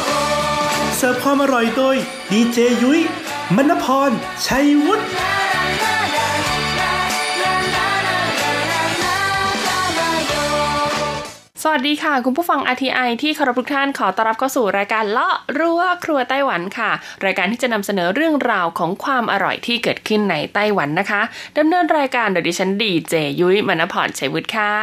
[1.03, 1.95] เสิร์ฟความอร่อยโดย
[2.31, 2.99] ดีเจยุ้ย
[3.55, 4.11] มณพร
[4.45, 5.03] ชัยวุฒิ
[11.63, 16.91] สวัสดีค่ะ คุณผู้ฟัง RTI ที่เคารพทุกท่านขอต้อนรับเข้าสู่รายการเลาะรั้วครัวไต้หวันค่ะ
[17.25, 21.21] รายการที่จะนำเสนอเรื่องราวของความอร่อยที่เกิดขึ้นในไต้หวันนะคะ
[21.57, 24.73] ดำเนินรายการโดยดิฉันดีเจยุ้ยมณพรชัยวุฒิค่ะ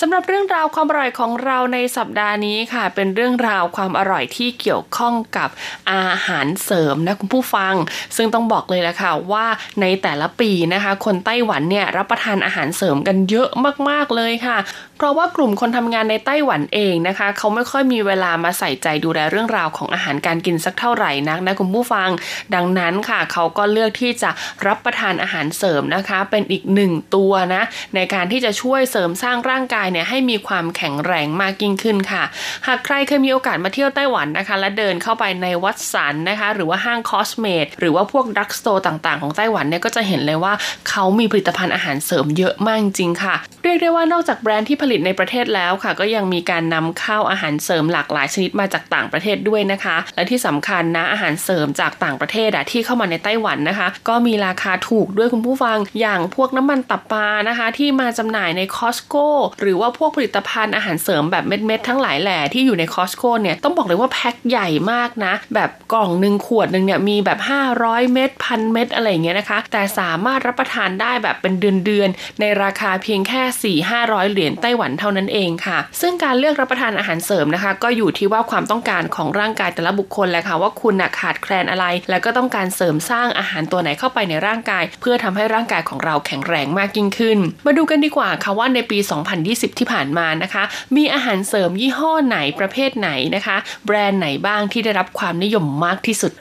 [0.00, 5.48] สำหรับเรื่องราวความอร่อยของเราในสัปดาห์นี้ค่ะ เป็นเรื่องราวความอร่อยที่เกี่ยวข้องกับ
[5.92, 7.74] อาหารเสริมนะคุณผู้ฟัง
[8.16, 9.46] ซึ่งต้องบอกเลยละค่ะว่า
[9.80, 13.48] ในแต่ละปีนะคะ คนไต้หวันเนี่ยรับประทานอาหารเสริมกันเยอะ
[13.88, 14.58] มากๆเลยค่ะ
[14.96, 22.10] เพราะว่ากลุ่มคนทำงานในไต้หวันเองนะคะ เขาไม่ค่อยมีเวลามาใส่ใจดูแลเรื่องราวของอาหารการกินสักเท่าไหร่นักนะคุณผู้ฟัง
[22.54, 24.30] ดังนั้นค่ะ เขาก็เลือกที่จะ
[24.66, 27.62] รับประทานอาหารเสริมนะคะ เป็นอีกหนึ่งตัวนะ
[27.94, 32.24] ในการที่จะช่วยเสริมสร้างร่างกายเนี่ยให้มีความแข็งแรงมากยิ่งขึ้นค่ะ
[32.66, 40.52] หากใครเคยมีโอกาสมาเที่ยวไต้หวันนะคะ และเดินเข้าไปในวัดสันนะคะ หรือว่าห้างคอสเมดหรือว่าพวกดักสโตร์ต่างๆ ของไต้หวันเนี่ยก็จะเห็นเลยว่า
[40.88, 59.26] เขามีผลิตภัณฑ์อาหารเสริมเยอะมากจริงค่ะ เรียกได้ว่านอกจากแบรนด์ที่ผลิตในประเทศแล้วค่ะ ก็ยังมีการนำเข้าอาหารเสริมหลากหลายชนิดมาจากต่างประเทศด้วยนะคะ และที่สำคัญนะอาหารเสริมจากต่างประเทศอะที่เข้ามาในไต้หวันนะคะ ก็มีราคาถูกด้วยคุณผู้ฟังอย่างพวกน้ำมันตับปลานะคะ ที่มาจำหน่ายในคอสโก้
[59.60, 67.38] หรือือว่าพวกผลิตภัณฑ์อาหารเสริมแบบเม็ดๆทั้งหลายแหล่ที่อยู่ในคอสโก้เนี่ยต้องบอกเลยว่าแพ็คใหญ่มากนะ แบบกล่องหนึ่งขวดหนึ่งเนี่ยมีแบบ
[67.76, 88.98] 500 เม็ดพันเม็ดอะไรเงี้ยนะคะ แต่สามารถรับประทานได้แบบเป็นเดือนๆในราคาเพียงแค่ 4 500 เหรียญไต้หวันเท่านั้นเองค่ะ ซึ่งการเลือกรับประทานอาหารเสริมนะคะ ก็อยู่ที่ว่าความต้องการของร่างกายแต่ละบุคคลแหละค่ะว่าคุณขาดแคลนอะไร แล้วก็ต้องการเสริมสร้างอาหารตัวไหนเข้าไปในร่างกาย เพื่อทำให้ร่างกายของเราแข็งแรงมากยิ่งขึ้น มาดูกันดีกว่าค่ะว่าในปี
[89.36, 90.64] 2020ที่ผ่านมานะคะ
[90.96, 96.32] มีอาหารเสริมยี่ห้อไหนประเภทไหนนะคะ แบรนด์ไหนบ้างที่ได้รับความนิยมมากที่สุด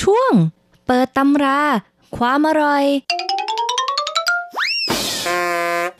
[0.00, 0.32] ช่วง
[0.86, 1.60] เปิดตำรา
[2.16, 2.84] ความอร่อย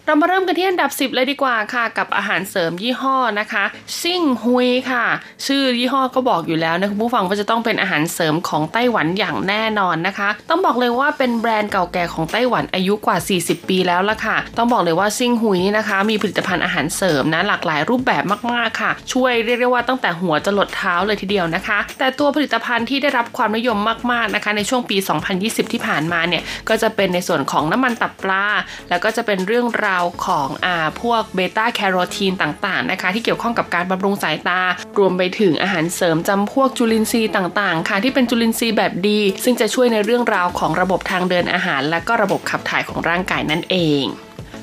[0.06, 3.64] เรามาเริ่มกันที่อันดับ 10 เลยดีกว่าค่ะกับอาหารเสริมยี่ห้อนะคะ
[4.02, 5.04] ซิ่งฮุยค่ะ
[5.46, 23.78] ชื่อยี่ห้อก็บอกอยู่แล้วนะคุณผู้ฟังว่าจะต้องเป็นอาหารเสริมของไต้หวันอย่างแน่นอนนะคะ ต้องบอกเลยว่าเป็นแบรนด์เก่าแก่ของไต้หวันอายุกว่า 40 ปีแล้วละค่ะ ต้องบอกเลยว่าซิ่งฮุยนี่นะคะ มีผลิตภัณฑ์อาหารเสริมนะหลากหลายรูปแบบมากๆค่ะ ช่วยเรียกได้ว่าตั้งแต่หัวจรดเท้าเลยทีเดียวนะคะ แต่ตัวผลิตภัณฑ์ที่ได้รับความนิยม
[24.12, 24.96] มากๆนะคะ ในช่วงปี
[25.34, 28.44] 2020 ที่ผ่านมาเนี่ยก็จะเป็นในส่วนของน้ำมันตับปลา
[28.88, 29.93] แล้วก็จะเป็นเรื่องราว
[30.24, 34.60] ของอ่าพวกเบต้าแคโรทีนต่างๆนะคะ ที่เกี่ยวข้องกับการบำรุงสายตา
[34.98, 44.04] รวมไปถึงอาหารเสริมจำพวกจุลินทรีย์ต่างๆ ค่ะที่เป็นจุลินทรีย์แบบดี ซึ่งจะช่วยในเรื่องราวของระบบทางเดินอาหาร และก็ระบบขับถ่ายของร่างกายนั่นเอง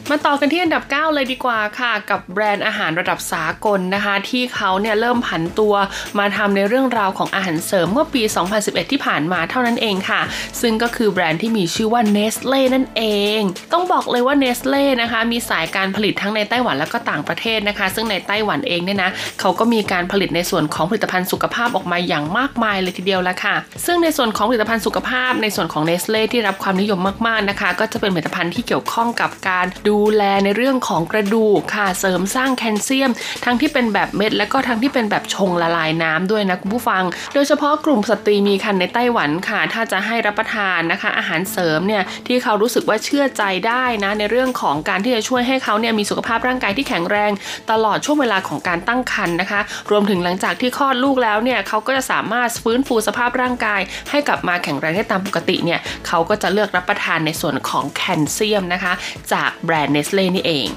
[0.10, 5.74] มาต่อกันที่อันดับ 9 เลยดีกว่าค่ะกับแบรนด์อาหารระดับสากลนะคะ ที่เขาเนี่ยเริ่มผันตัว
[6.20, 8.22] มาทำในเรื่องราวของอาหารเสริมเมื่อปี
[8.58, 10.22] 2011 ที่ผ่านมาเท่านั้นเองค่ะ
[10.62, 13.04] ซึ่งก็คือแบรนด์ที่มีชื่อว่าเนสเล่นั่นเอ
[13.40, 13.42] ง
[13.74, 33.12] ต้องบอกเลยว่าเนสเล่นะคะมีสายการผลิตทั้งในไต้หวันแล้วก็ต่างประเทศนะคะ ซึ่งในไต้หวันเองเนี่ยนะเขาก็มีการผลิตในส่วนของผลิตภัณฑ์สุขภาพออกมาอย่างมากมายเลยทีเดียวละค่ะ ซึ่งในส่วนของผลิตภัณฑ์สุขภาพในส่วนของเนสเล่ที่รับความนิยมมากๆนะคะ ก็จะเป็นผลิตภัณฑ์ที่เกี่ยวข้องกับการดููแลในเรื่องของกระดูกค่ะเสริมสร้างแคลเซียม
[33.46, 47.32] ทั้งที่เป็นแบบเม็ด และก็ทั้งที่เป็นแบบชงละลายน้ำด้วยนะคุณผู้ฟัง โดยเฉพาะกลุ่มสตรีมีครรภ์ในไต้หวันค่ะ ถ้าจะให้รับประทานนะคะ อาหารเสริมเนี่ยที่เขารู้สึกว่าเชื่อใจได้นะในเรื่องของการที่จะช่วยให้เขาเนี่ยมีสุขภาพร่างกายที่แข็งแรง
[47.72, 49.62] ตลอดช่วงเวลาของการตั้งครรภ์นะคะ
[49.92, 58.94] รวมถึงหลังจากที่คลอดลูกแล้วเนี่ยเขาก็จะสามารถฟื้นฟูสภาพร่างกาย ให้กลับมาแข็งแรงได้ตามปกติเนี่ยเขาก็จะเลือกรับประทานในส่วนของแคลเซียมนะคะ
[59.34, 60.68] จากแบรนด์เนสเล่นี่เอง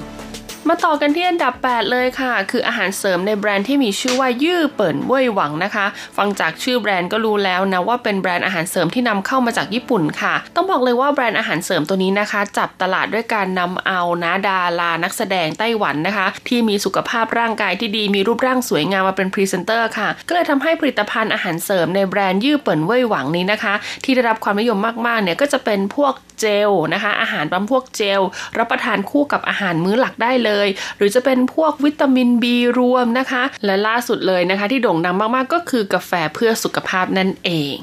[0.68, 5.86] มาต่อกันที่อันดับ 8 เลยค่ะ คืออาหารเสริมในแบรนด์ที่มีชื่อว่ายื่อเปิ่นเว่ยหวังนะคะ
[6.16, 28.20] ฟังจากชื่อแบรนด์ก็รู้แล้วนะว่าเป็นแบรนด์อาหารเสริมที่นำเข้ามาจากญี่ปุ่นค่ะ ต้องบอกเลยว่าแบรนด์อาหารเสริมตัวนี้นะคะ จับตลาดด้วยการนำเอานะดารานักแสดงไต้หวันนะคะ ที่มีสุขภาพร่างกายที่ดีมีรูปร่างสวยงามมาเป็นพรีเซนเตอร์ค่ะ ก็เลยทำให้ผลิตภัณฑ์อาหารเสริมในแบรนด์ยื่อเปิ่นเว่ยหวังนี้นะคะ ที่ได้รับความนิยมมากๆเนี่ยก็จะเป็นพวกเจลนะคะ อาหารบำพวกเจล
[28.58, 30.53] รับประทานคู่กับอาหารมื้อหลักได้เลย
[30.96, 32.44] หรือจะเป็นพวกวิตามิน B
[32.78, 37.76] รวมนะคะ และล่าสุดเลยนะคะ ที่โด่งดังมากๆก็คือกาแฟเพื่อสุขภาพนั่นเอง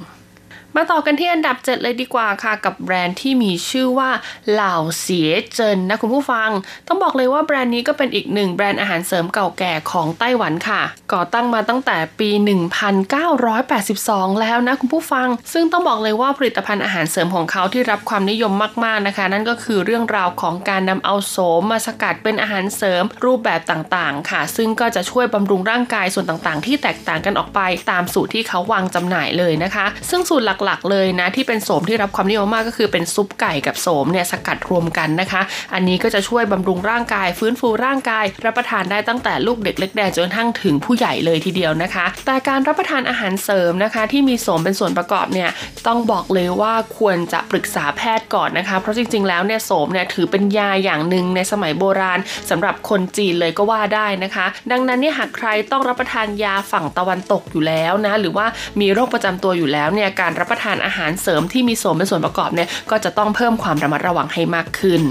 [0.76, 4.10] มาต่อกันที่อันดับ 7 เลยดีกว่าค่ะ กับแบรนด์ที่มีชื่อว่า
[4.52, 6.50] เหล่าเสียเจินนะคุณผู้ฟัง
[6.88, 10.82] ต้องบอกเลยว่าแบรนด์นี้ก็เป็นอีกหนึ่งแบรนด์อาหารเสริมเก่าแก่ของไต้หวันค่ะ
[11.14, 12.30] ก่อตั้งมาตั้งแต่ปี
[13.56, 18.54] 1982 แล้วนะคุณผู้ฟัง ซึ่งต้องบอกเลยว่าผลิตภัณฑ์อาหารเสริมของเขาที่รับความนิยม
[18.84, 27.60] มากๆนะคะ นั่นก็คือเรื่องราวของการนำเอาโสมมาสกัดเป็นอาหารเสริมรูปแบบต่างๆ ค่ะ ซึ่งก็จะช่วยบำรุงร่างกายส่วนต่างๆ ที่แตกต่างกันออกไป
[27.92, 35.42] ตามสูตรที่เขาวางจำหน่ายเลยนะคะ ซึ่งสูตรหลักๆ เลยนะที่เป็นโสมที่รับความนิยมมากก็คือเป็นซุปไก่กับโสมเนี่ยสกัดรวมกันนะคะ
[35.74, 45.50] อันนี้ก็จะช่วยบำรุงร่างกาย ฟื้นฟูร่างกาย รับประทานได้ตั้งแต่ลูกเด็กเล็กแดงจนทั่งถึงผู้ใหญ่เลยทีเดียวนะคะ แต่การรับประทานอาหารเสริมนะคะ ที่มีโสมเป็นส่วนประกอบเนี่ย
[45.88, 58.46] ต้องบอกเลยว่าควรจะปรึกษาแพทย์ก่อนนะคะ เพราะจริง ๆ แล้วเนี่ยโสมเนี่ยถือเป็นยาอย่างหนึ่งในสมัยโบราณสำหรับคนจีนเลยก็ว่าได้นะคะ ดังนั้นเนี่ยหากใครต้องรับประทานยาฝั่งตะวันตกอยู่แล้วนะหรือว่า
[58.82, 65.02] มีโรคประจำตัวอยู่แล้วเนี่ยการรับประทานอาหารเสริมที่มีโสมเป็นส่วนประกอบเนี่ยก็จะต้องเพิ่มความระมัดระวังให้มากขึ้น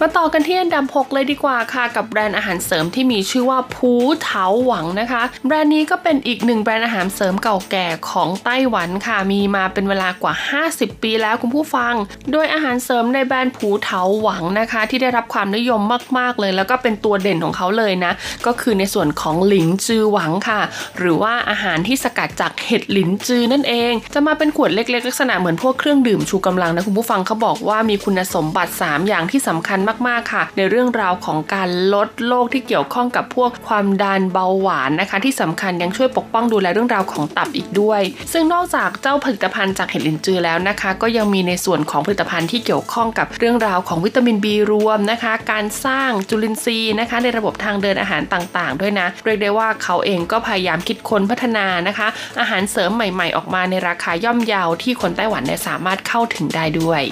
[0.00, 3.92] มาต่อกันที่อันดับ 6 เลยดีกว่าค่ะกับแบรนด์อาหารเสริมที่มีชื่อว่าพู
[4.24, 10.34] เถาหวังนะคะ แบรนด์นี้ก็เป็นอีกหนึ่งแบรนด์อาหารเสริมเก่าแก่ของไต้หวันค่ะ มีมาเป็นเวลากว่า
[10.68, 11.94] 50 ปีแล้วคุณผู้ฟัง
[12.32, 15.80] โดยอาหารเสริมในแบรนด์ผูเถาหวังนะคะ ที่ได้รับความนิยม
[16.18, 18.12] มาก ๆ เลย แล้วก็เป็นตัวเด่นของเขาเลยนะ
[18.46, 20.60] ก็คือในส่วนของหลิงจือหวังค่ะ
[20.98, 29.78] หรือว่าอาหารที่สกัดจากเห็ดหลินจือนั่นเอง จะมาเป็นขวดเล็ก ๆ ลักษณะเหมือนพวกเครื่องดื่มชูกำลังนะคุณผู้ฟังเขาบอกว่ามีคุณสมบัติ 3 อย่างที่สำคัญ
[30.08, 38.00] มาก ๆ ค่ะ ในเรื่องราวของการลดโรคที่เกี่ยวข้องกับพวกความดันเบาหวานนะคะ ที่สำคัญยังช่วยปกป้องดูแลเรื่องราวของตับอีกด้วย
[38.32, 52.08] ซึ่งนอกจากเจ้าผลิตภัณฑ์จากเห็ดลินจือแล้วนะคะ ก็ยังมีในส่วนของผลิตภัณฑ์ที่เกี่ยวข้องกับเรื่องราวของวิตามิน B รวมนะคะ การสร้างจุลินทรีย์นะคะ ในระบบทางเดินอาหารต่างๆ ด้วยนะ เรียกได้ว่าเขาเองก็พยายามคิดค้นพัฒนานะคะ
[52.40, 57.02] อาหารเสริมใหม่ ๆ ออกมาในราคาย่อมเยาวที่คนไต้หวันเนี่ยสามารถเข้าถึงได้ด้วย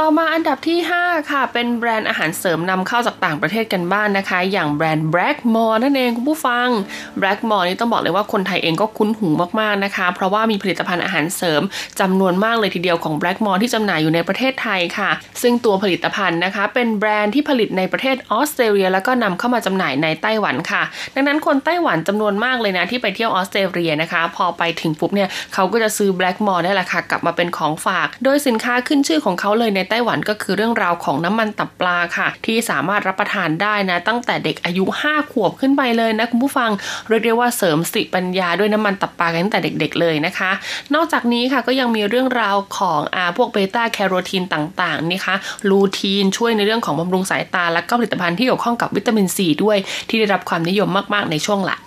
[0.00, 6.68] ต่อมาอันดับที่ 5 ค่ะ เป็นแบรนด์อาหารเสริมนำเข้าจากต่างประเทศกันบ้างนนะคะ อย่างแบรนด์ Blackmore นั่นเองคุณผู้ฟัง
[7.20, 9.28] Blackmore นี่ต้องบอกเลยว่าคนไทยเองก็คุ้นหู
[9.60, 11.62] มากๆนะคะ เพราะว่ามีผลิตภัณฑ์อาหารเสริม
[12.00, 15.10] จำนวนมากเลยทีเดียวของ Blackmore ที่จำหน่ายอยู่ในประเทศไทยค่ะ
[15.42, 20.82] ซึ่งตัวผลิตภัณฑ์นะคะ เป็นแบรนด์ที่ผลิตในประเทศออสเตรเลีย แล้วก็นำเข้ามาจำหน่ายในไต้หวันค่ะ
[21.14, 36.70] ดังนั้นคนไต้หวันจำนวนมากเลยนะที่ไปเที่ยวออสเตรเลียนะคะ พอไปถึงปุ๊บเนี่ยเขาก็จะซื้อ Blackmore ได้แหละค่ะกลับมาเป็นของฝาก โดยสินค้าขึ้นชื่อของเขาเลยในไต้หวันก็คือเรื่องราวของน้ำมันตับปลาค่ะ ที่สามารถรับประทานได้นะ ตั้งแต่เด็กอายุ 5 ขวบขึ้นไปเลยนะคุณผู้ฟัง
[37.08, 40.50] เรียกได้ว่าเสริมสติปัญญาด้วยน้ำมันตับปลากันตั้งแต่เด็ก ๆ เลยนะคะ
[40.94, 45.36] นอกจากนี้ค่ะก็ยังมีเรื่องราวของอาพวกเบต้าแคโรทีนต่างๆนี่คะ
[45.70, 49.78] ลูทีนช่วยในเรื่องของบำรุงสายตาและก็ผลิตภัณฑ์ที่เกี่ยวข้องกับวิตามินซีด้วย
[50.08, 51.84] ที่ได้รับความนิยมมากๆในช่วงหลัง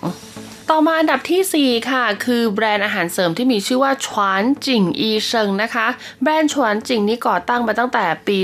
[0.70, 5.86] ต่อมาอันดับทีสี่ 4 ค่ะ คือแบรนด์อาหารเสริมที่มีชื่อว่าชวานจิงอีเชิงนะคะ
[6.22, 8.38] แบรนด์ชวานจิงนี้ก่อตั้งมาตั้งแต่ปี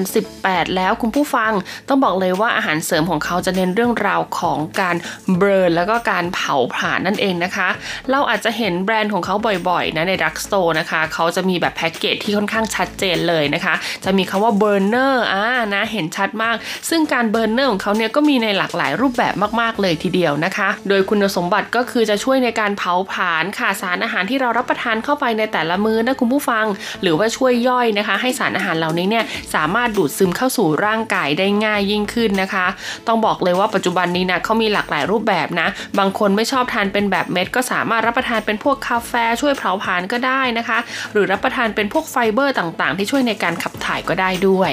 [0.00, 1.52] 2018 แล้วคุณผู้ฟัง
[1.88, 4.96] ต้องบอกเลยว่าอาหารเสริมของเขาจะเน้นเรื่องราวของการ
[5.36, 7.68] burn แล้วก็การเผาผลาญนั่นเองนะคะ
[8.10, 9.34] เราอาจจะเห็นแบรนด์ของเขา
[9.68, 13.74] บ่อยๆนะใน drugstore นะคะ เขาจะมีแบบแพ็กเกจที่ค่อนข้างชัดเจนเลยนะคะ
[14.04, 16.56] จะมีคำว่า burner อ่านะเห็นชัดมาก
[16.90, 26.66] ซึ่งการ burner ของเขาเนี่ยก็มีในหลากหลายรูปแบบมากๆเลยทีเดียวนะคะ โดยคุณสมบัติก็คือจะช่วยในการเผาผลาญค่ะสารอาหารที่เรารับประทานเข้าไปในแต่ละมื้อนะคุณผู้ฟัง
[27.02, 29.24] หรือว่าช่วยย่อยนะคะ ให้สารอาหารเหล่านี้เนี่ย
[29.54, 32.66] สามารถดูดซึมเข้าสู่ร่างกายได้ง่ายยิ่งขึ้นนะคะ
[33.06, 35.68] ต้องบอกเลยว่าปัจจุบันนี้นะเขามีหลากหลายรูปแบบนะ
[35.98, 40.78] บางคนไม่ชอบทานเป็นแบบเม็ด ก็สามารถรับประทานเป็นพวกกาแฟช่วยเผาผลาญก็ได้นะคะ
[41.12, 44.72] หรือรับประทานเป็นพวกไฟเบอร์ต่างๆ ที่ช่วยในการขับถ่ายก็ได้ด้วย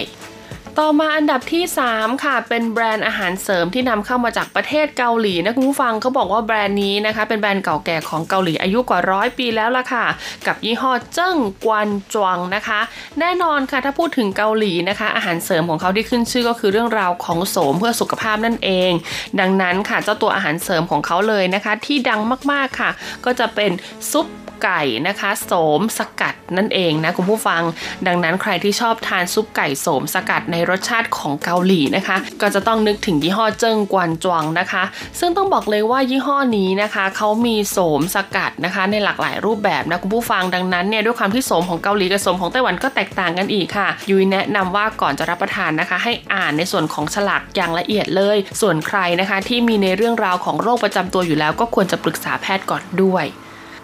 [0.80, 1.64] ต่อมาอันดับที่
[1.94, 10.06] 3 ค่ะ เป็นแบรนด์อาหารเสริมที่นำเข้ามาจากประเทศเกาหลีนะคุณผู้ฟังเขาบอกว่าแบรนด์นี้นะคะ เป็นแบรนด์เก่าแก่ของเกาหลีอายุกว่าร้อยปีแล้วล่ะค่ะ
[10.48, 12.80] กับยี่ห้อเจิ้งกวนจวงนะคะ
[13.20, 18.92] แน่นอนค่ะถ้าพูดถึงเกาหลีนะคะ อาหารเสริมของเขาที่ขึ้นชื่อก็คือเรื่องราวของโสมเพื่อสุขภาพนั่นเอง
[19.40, 22.20] ดังนั้นค่ะเจ้าตัวอาหารเสริมของเขาเลยนะคะ ที่ดัง
[22.52, 22.92] มากๆค่ะ
[23.26, 23.72] ก็จะเป็น
[24.12, 24.28] ซุป
[24.70, 27.62] ไก่นะคะโสมสกัดนั่นเองนะคุณผู้ฟัง
[28.08, 34.84] ดังนั้นใครที่ชอบทานซุปไก่โสมสกัดในรสชาติของเกาหลีนะคะ ก็จะต้องนึกถึงยี่ห้อเจิ้งกวนจวงนะคะ
[35.20, 53.28] ซึ่งต้องบอกเลยว่ายี่ห้อนี้นะคะเขามีโสมสกัดนะคะ ในหลากหลายรูปแบบนะคุณผู้ฟังดังนั้นเนี่ยด้วยความที่โสมของเกาหลีกับโสมของไต้หวันก็แตกต่างกันอีกค่ะยุ้ยแนะนำว่าก่อนจะรับประทานนะคะ ให้อ่านในส่วนของฉลากอย่างละเอียดเลย ส่วนใครนะคะ ที่มีในเรื่องราวของโรคประจำตัวอยู่แล้ว ก็ควรจะปรึกษาแพทย์ก่อนด้วย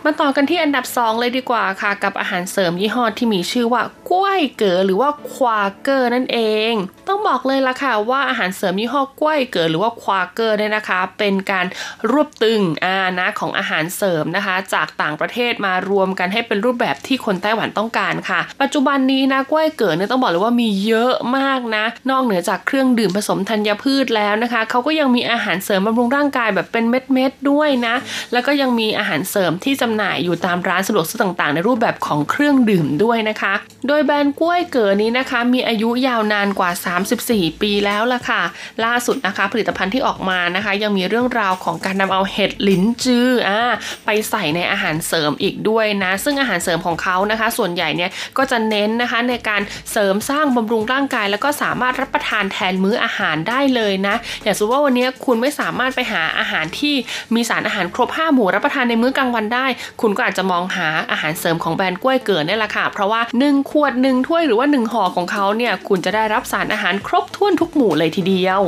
[0.05, 6.39] มาต่อกันที่อันดับ 2 เลยดีกว่าค่ะ กับอาหารเสริมยี่ห้อที่มีชื่อว่ากล้วยเก๋อหรือว่าควาเกอร์นั่นเอ
[6.71, 6.73] ง
[7.07, 11.65] ต้องบอกเลยละค่ะว่าอาหารเสริมยี่ห้อกล้วยเก๋อหรือว่าควาเกอร์เนี่ยนะคะ เป็นการ
[12.11, 27.95] รวบตึงอานะของอาหารเสริมนะคะ จากต่างประเทศมารวมกันให้เป็นรูปแบบที่คนไต้หวันต้องการค่ะ ปัจจุบันนี้นะกล้วยเก๋อเนี่ยต้องบอกเลยว่ามีเยอะมากนะ นอกเหนือจากเครื่องดื่มผสมธัญพืชแล้วนะคะเขาก็ยังมีอาหารเสริมบำรุงร่างกายแบบเป็นเม็ดๆด้วยนะ
[28.33, 33.53] แล้วก็ยังมีอาหารเสริมที่จำหน่ายอยู่ตามร้านสะดวกซื้อต่างๆ ในรูปแบบของเครื่องดื่มด้วยนะคะ
[33.87, 36.71] โดยยแบรนด์กล้วยเก๋นี้นะคะ มีอายุยาวนานกว่า
[37.15, 38.41] 34 ปีแล้วล่ะค่ะ
[38.85, 43.61] ล่าสุดนะคะ ผลิตภัณฑ์ที่ออกมานะคะ ยังมีเรื่องราวของการนำเอาเห็ดลิ้นจืออ่า
[44.05, 56.95] ไปใส่ในอาหารเสริมอีกด้วยนะ ซึ่งอาหารเสริมของเขานะคะ ส่วนใหญ่เนี่ยก็จะเน้นนะคะในการเสริมสร้างบำรุงร่างกาย แล้วก็สามารถรับประทานแทนมื้ออาหารได้เลยนะ อย่างสมมติว่าวันนี้คุณไม่สามารถไปหาอาหารที่
[57.35, 59.65] มีสารอาหารครบ5หมู่รับประทานในมื้อกลางวันได้
[60.01, 68.61] คุณก็อาจจะมองหาอาหารเสริมของแบรนด์กล้วยเกิดนี่แหละค่ะ เพราะว่า1ขวดหนึ่งถ้วยหรือว่า1ห่อของเขาเนี่ยคุณจะได้รับสารอาหารครบถ้วนทุกหมู่เลยทีเดียว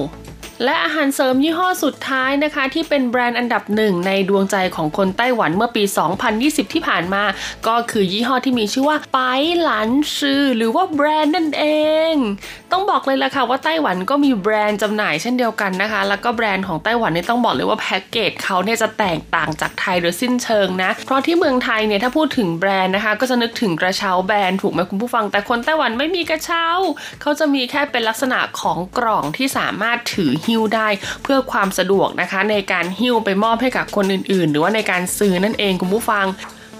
[0.64, 5.84] และอาหารเสริมยี่ห้อสุดท้ายนะคะ ที่เป็นแบรนด์อันดับหนึ่งในดวงใจของคนไต้หวันเมื่อปี
[6.28, 7.24] 2020 ที่ผ่านมา
[7.68, 9.20] ก็คือยี่ห้อที่มีชื่อว่าไป
[9.62, 11.66] หลันชื่อหรือว่าแบรนด์นั่นเอ
[12.12, 12.14] ง
[12.72, 26.66] ต้องบอกเลยล่ะค่ะว่าไต้หวันก็มีแบรนด์จำหน่ายเช่นเดียวกันนะคะ แล้วก็แบรนด์ของไต้หวันนี่ต้องบอกเลยว่าแพ็กเกจเขาเนี่ยจะแตกต่างจากไทยโดยสิ้นเชิงนะ เพราะที่เมืองไทยเนี่ยถ้าพูดถึงแบรนด์นะคะ ก็จะนึกถึงกระเช้าแบรนด์ถูกไหมคุณผู้ฟัง แต่คนไต้หวันไม่มีกระเช้า
[27.22, 30.88] เขาจะมีแค่เป็นลักษณะของกล่องที่สามารถถือหวได้
[31.24, 36.26] เพื่อความสะดวกนะคะ ในการหิ้วไปมอบให้กับคนอื่น ๆ หรือว่าในการซื้อนั่นเองคุณผู้ฟัง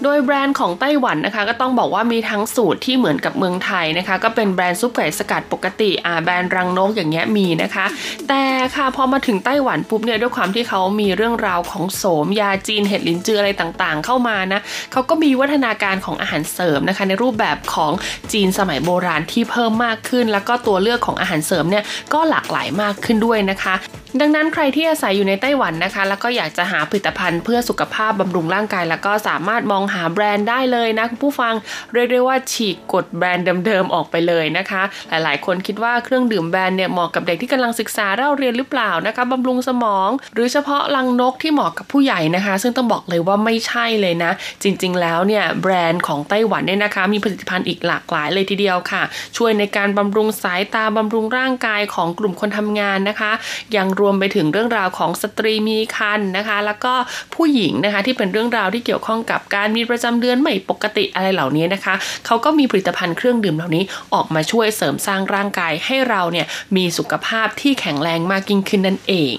[0.04, 7.86] โดยแบรนด์ของไต้หวันนะคะ ก็ต้องบอกว่ามีทั้งสูตรที่เหมือนกับเมืองไทยนะคะ ก็เป็นแบรนด์ซุปไก่สกัดปกติอ่าแบรนด์รังนกอย่างเงี้ยมีนะคะ
[8.28, 8.42] แต่
[8.76, 14.60] ค่ะพอมาถึงไต้หวันปุ๊บเนี่ยด้วยความที่เขามีเรื่องราวของโสมยาจีนเห็ดลินจืออะไรต่างๆ เข้ามานะ
[14.92, 17.92] เขาก็มีวัฒนาการของอาหารเสริมนะคะ ในรูปแบบของ
[18.32, 21.84] จีนสมัยโบราณที่เพิ่มมากขึ้น แล้วก็ตัวเลือกของอาหารเสริมเนี่ย
[22.14, 23.76] ก็หลากหลายมากขึ้นด้วยนะคะ
[24.20, 31.54] ดังนั้นใครที่อาศัยอยู่ในไต้หวันนะคะ แล้วก็อยากจะหาผลิตภัณฑ์เพื่อสุขภาพบำรุงร่างกาย แล้วก็สามารถมองหาแบรนด์ได้เลยนะคุณผู้ฟัง
[31.92, 44.32] เรียกได้ว่าฉีกกฎแบรนด์เดิมๆออกไปเลยนะคะ หลายๆ คนคิดว่าเครื่องดื่มแบรนด์เนี่ยเหมาะกับเด็กที่กำลังศึกษาเล่าเรียนหรือเปล่านะคะบำรุงสมอง หรือเฉพาะรังนกที่เหมาะกับผู้ใหญ่นะคะ ซึ่งต้องบอกเลยว่าไม่ใช่เลยนะ
[44.62, 49.02] จริงๆ แล้วเนี่ยแบรนด์ของไต้หวันเนี่ยนะคะ มีผลิตภัณฑ์อีกหลากหลายเลยทีเดียวค่ะ
[49.36, 53.32] ช่วยในการบำรุงสายตาบำรุงร่างกายของกลุ่มคนทำงานนะคะ
[53.76, 56.94] ยังรวมไปถึงเรื่องราวของสตรีมีครรภ์นะคะ แล้วก็
[57.34, 61.94] ผู้หญิงนะคะที่เป็นเรื่องราวที่เกี่ยวข้องกับการมีประจำเดือนไม่ปกติอะไรเหล่านี้นะคะ
[62.26, 69.34] เขาก็มีผลิตภัณฑ์เครื่องดื่มเหล่านี้ออกมาช่วยเสริมสร้างร่างกายให้เราเนี่ยมีสุขภาพที่แข็งแรงมากยิ่งขึ้นนั่นเอง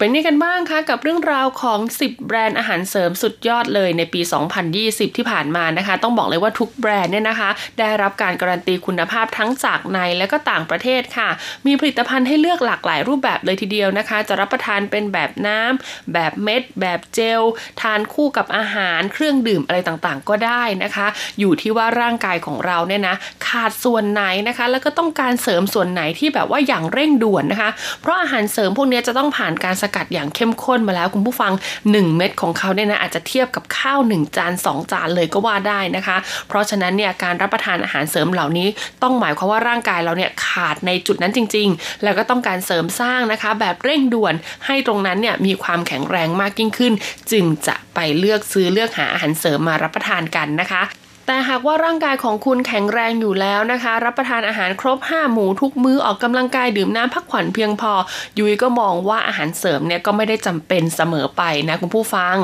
[0.00, 4.20] เป็นยังกันบ้างคะกับเรื่องราวของ 10 แบรนด์อาหารเสริมสุดยอดเลยในปี
[4.68, 11.28] 2020 ที่ผ่านมานะคะ ต้องบอกเลยว่าทุกแบรนด์เนี่ยนะคะ ได้รับการการันตีคุณภาพทั้งจากในและก็ต่างประเทศค่ะ
[11.66, 17.42] มีผลิตภัณฑ์ให้เลือกหลากหลายรูปแบบเลยทีเดียวนะคะ จะรับประทานเป็นแบบน้ำแบบเม็ด แบบเจล
[17.80, 21.06] ทานคู่กับอาหารเครื่องดื่มอะไรต่างๆ ก็ได้นะคะ
[21.40, 27.70] อยู่ที่ว่าร่างกายของเราเนี่ยนะขาดส่วนไหนนะคะ แล้วก็ต้องการเสริมส่วนไหนที่แบบว่าอย่างเร่งด่วนนะคะ
[28.00, 31.52] เพราะอาหารเสริมพวกนี้จะต้องผ่านการสกัดอย่างเข้มข้นมาแล้วคุณผู้ฟัง
[31.84, 36.16] 1 เม็ดของเขาเนี่ยนะอาจจะเทียบกับข้าว 1 จาน 2 จานเลยก็ว่าได้นะคะ
[36.48, 38.68] เพราะฉะนั้นเนี่ยการรับประทานอาหารเสริมเหล่านี้
[39.02, 44.34] ต้องหมายความว่าร่างกายเราเนี่ยขาดในจุดนั้นจริง ๆ แล้วก็ต้องการเสริมสร้างนะคะ แบบเร่งด่วน
[44.66, 46.92] ให้ตรงนั้นเนี่ยมีความแข็งแรงมากยิ่งขึ้น
[47.32, 50.82] จึงจะไปเลือกซื้อเลือกหาอาหารเสริมมารับประทานกันนะคะ
[51.30, 57.92] แต่หากว่าร่างกายของคุณแข็งแรงอยู่แล้วนะคะ รับประทานอาหารครบ 5 หมู่ทุกมื้อออกกำลังกายดื่มน้ำพักผ่อนเพียงพอ
[58.38, 62.36] ยุ้ยก็มองว่าอาหารเสริมเนี่ยก็ไม่ได้จำเป็นเสมอไปนะคุณผู้ฟัง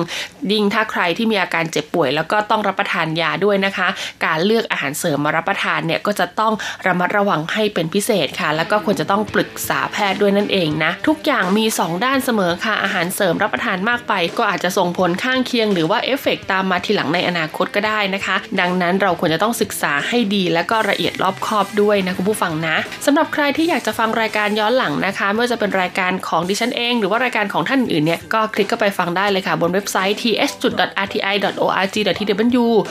[0.53, 3.89] ยิ่งถ้าใครที่มีอาการเจ็บป่วย แล้วก็ต้องรับประทานยาด้วยนะคะ
[4.24, 6.53] การเลือกอาหารเสริมมารับประทานเนี่ยก็จะต้อง
[6.87, 31.54] ระมัดระวังให้เป็นพิเศษค่ะ แล้วก็ควรจะต้องปรึกษาแพทย์ด้วยนั่นเองนะทุกอย่างมี 2 ด้านเสมอค่ะอาหารเสริมรับประทานมากไป ก็อาจจะส่งผลข้างเคียง หรือว่าเอฟเฟกตามมาทีหลังในอนาคตก็ได้นะคะ ดังนั้นเราควรจะต้องศึกษาให้ดี และก็ละเอียดรอบคอบด้วยนะคุณผู้ฟังนะสำหรับใครที่อยากจะฟังรายการย้อนหลังนะคะไม่ว่าจะเป็นรายการของดิฉันเอง หรือว่ารายการของท่านอื่นเนี่ยก็คลิกเข้าไปฟังได้เลยค่ะ บนเว็บไซต์ th.rti.org.tw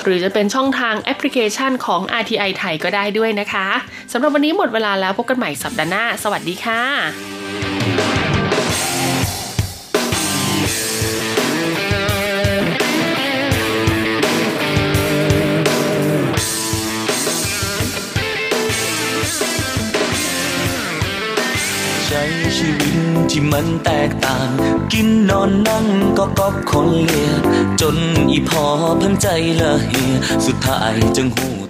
[0.04, 3.68] หรือจะเป็นช่องทางแอปพลิเคชันของ RTI ไทยก็ได้ด้วยนะคะ
[4.12, 8.33] สำหรับวันนี้หมดเวลาแล้วพบกันใหม่สัปดาห์หน้า สวัสดีค่ะ
[23.36, 24.50] ที่มันแตกต่าง
[24.94, 25.86] กินนอนนั่ง
[26.18, 27.32] ก็ก๊อกคนเลีย
[27.82, 27.96] จน
[28.32, 28.66] อีพอ
[29.02, 29.28] พันใจ
[29.62, 30.14] ละเหีย
[30.46, 31.63] สุดท้ายจึงหู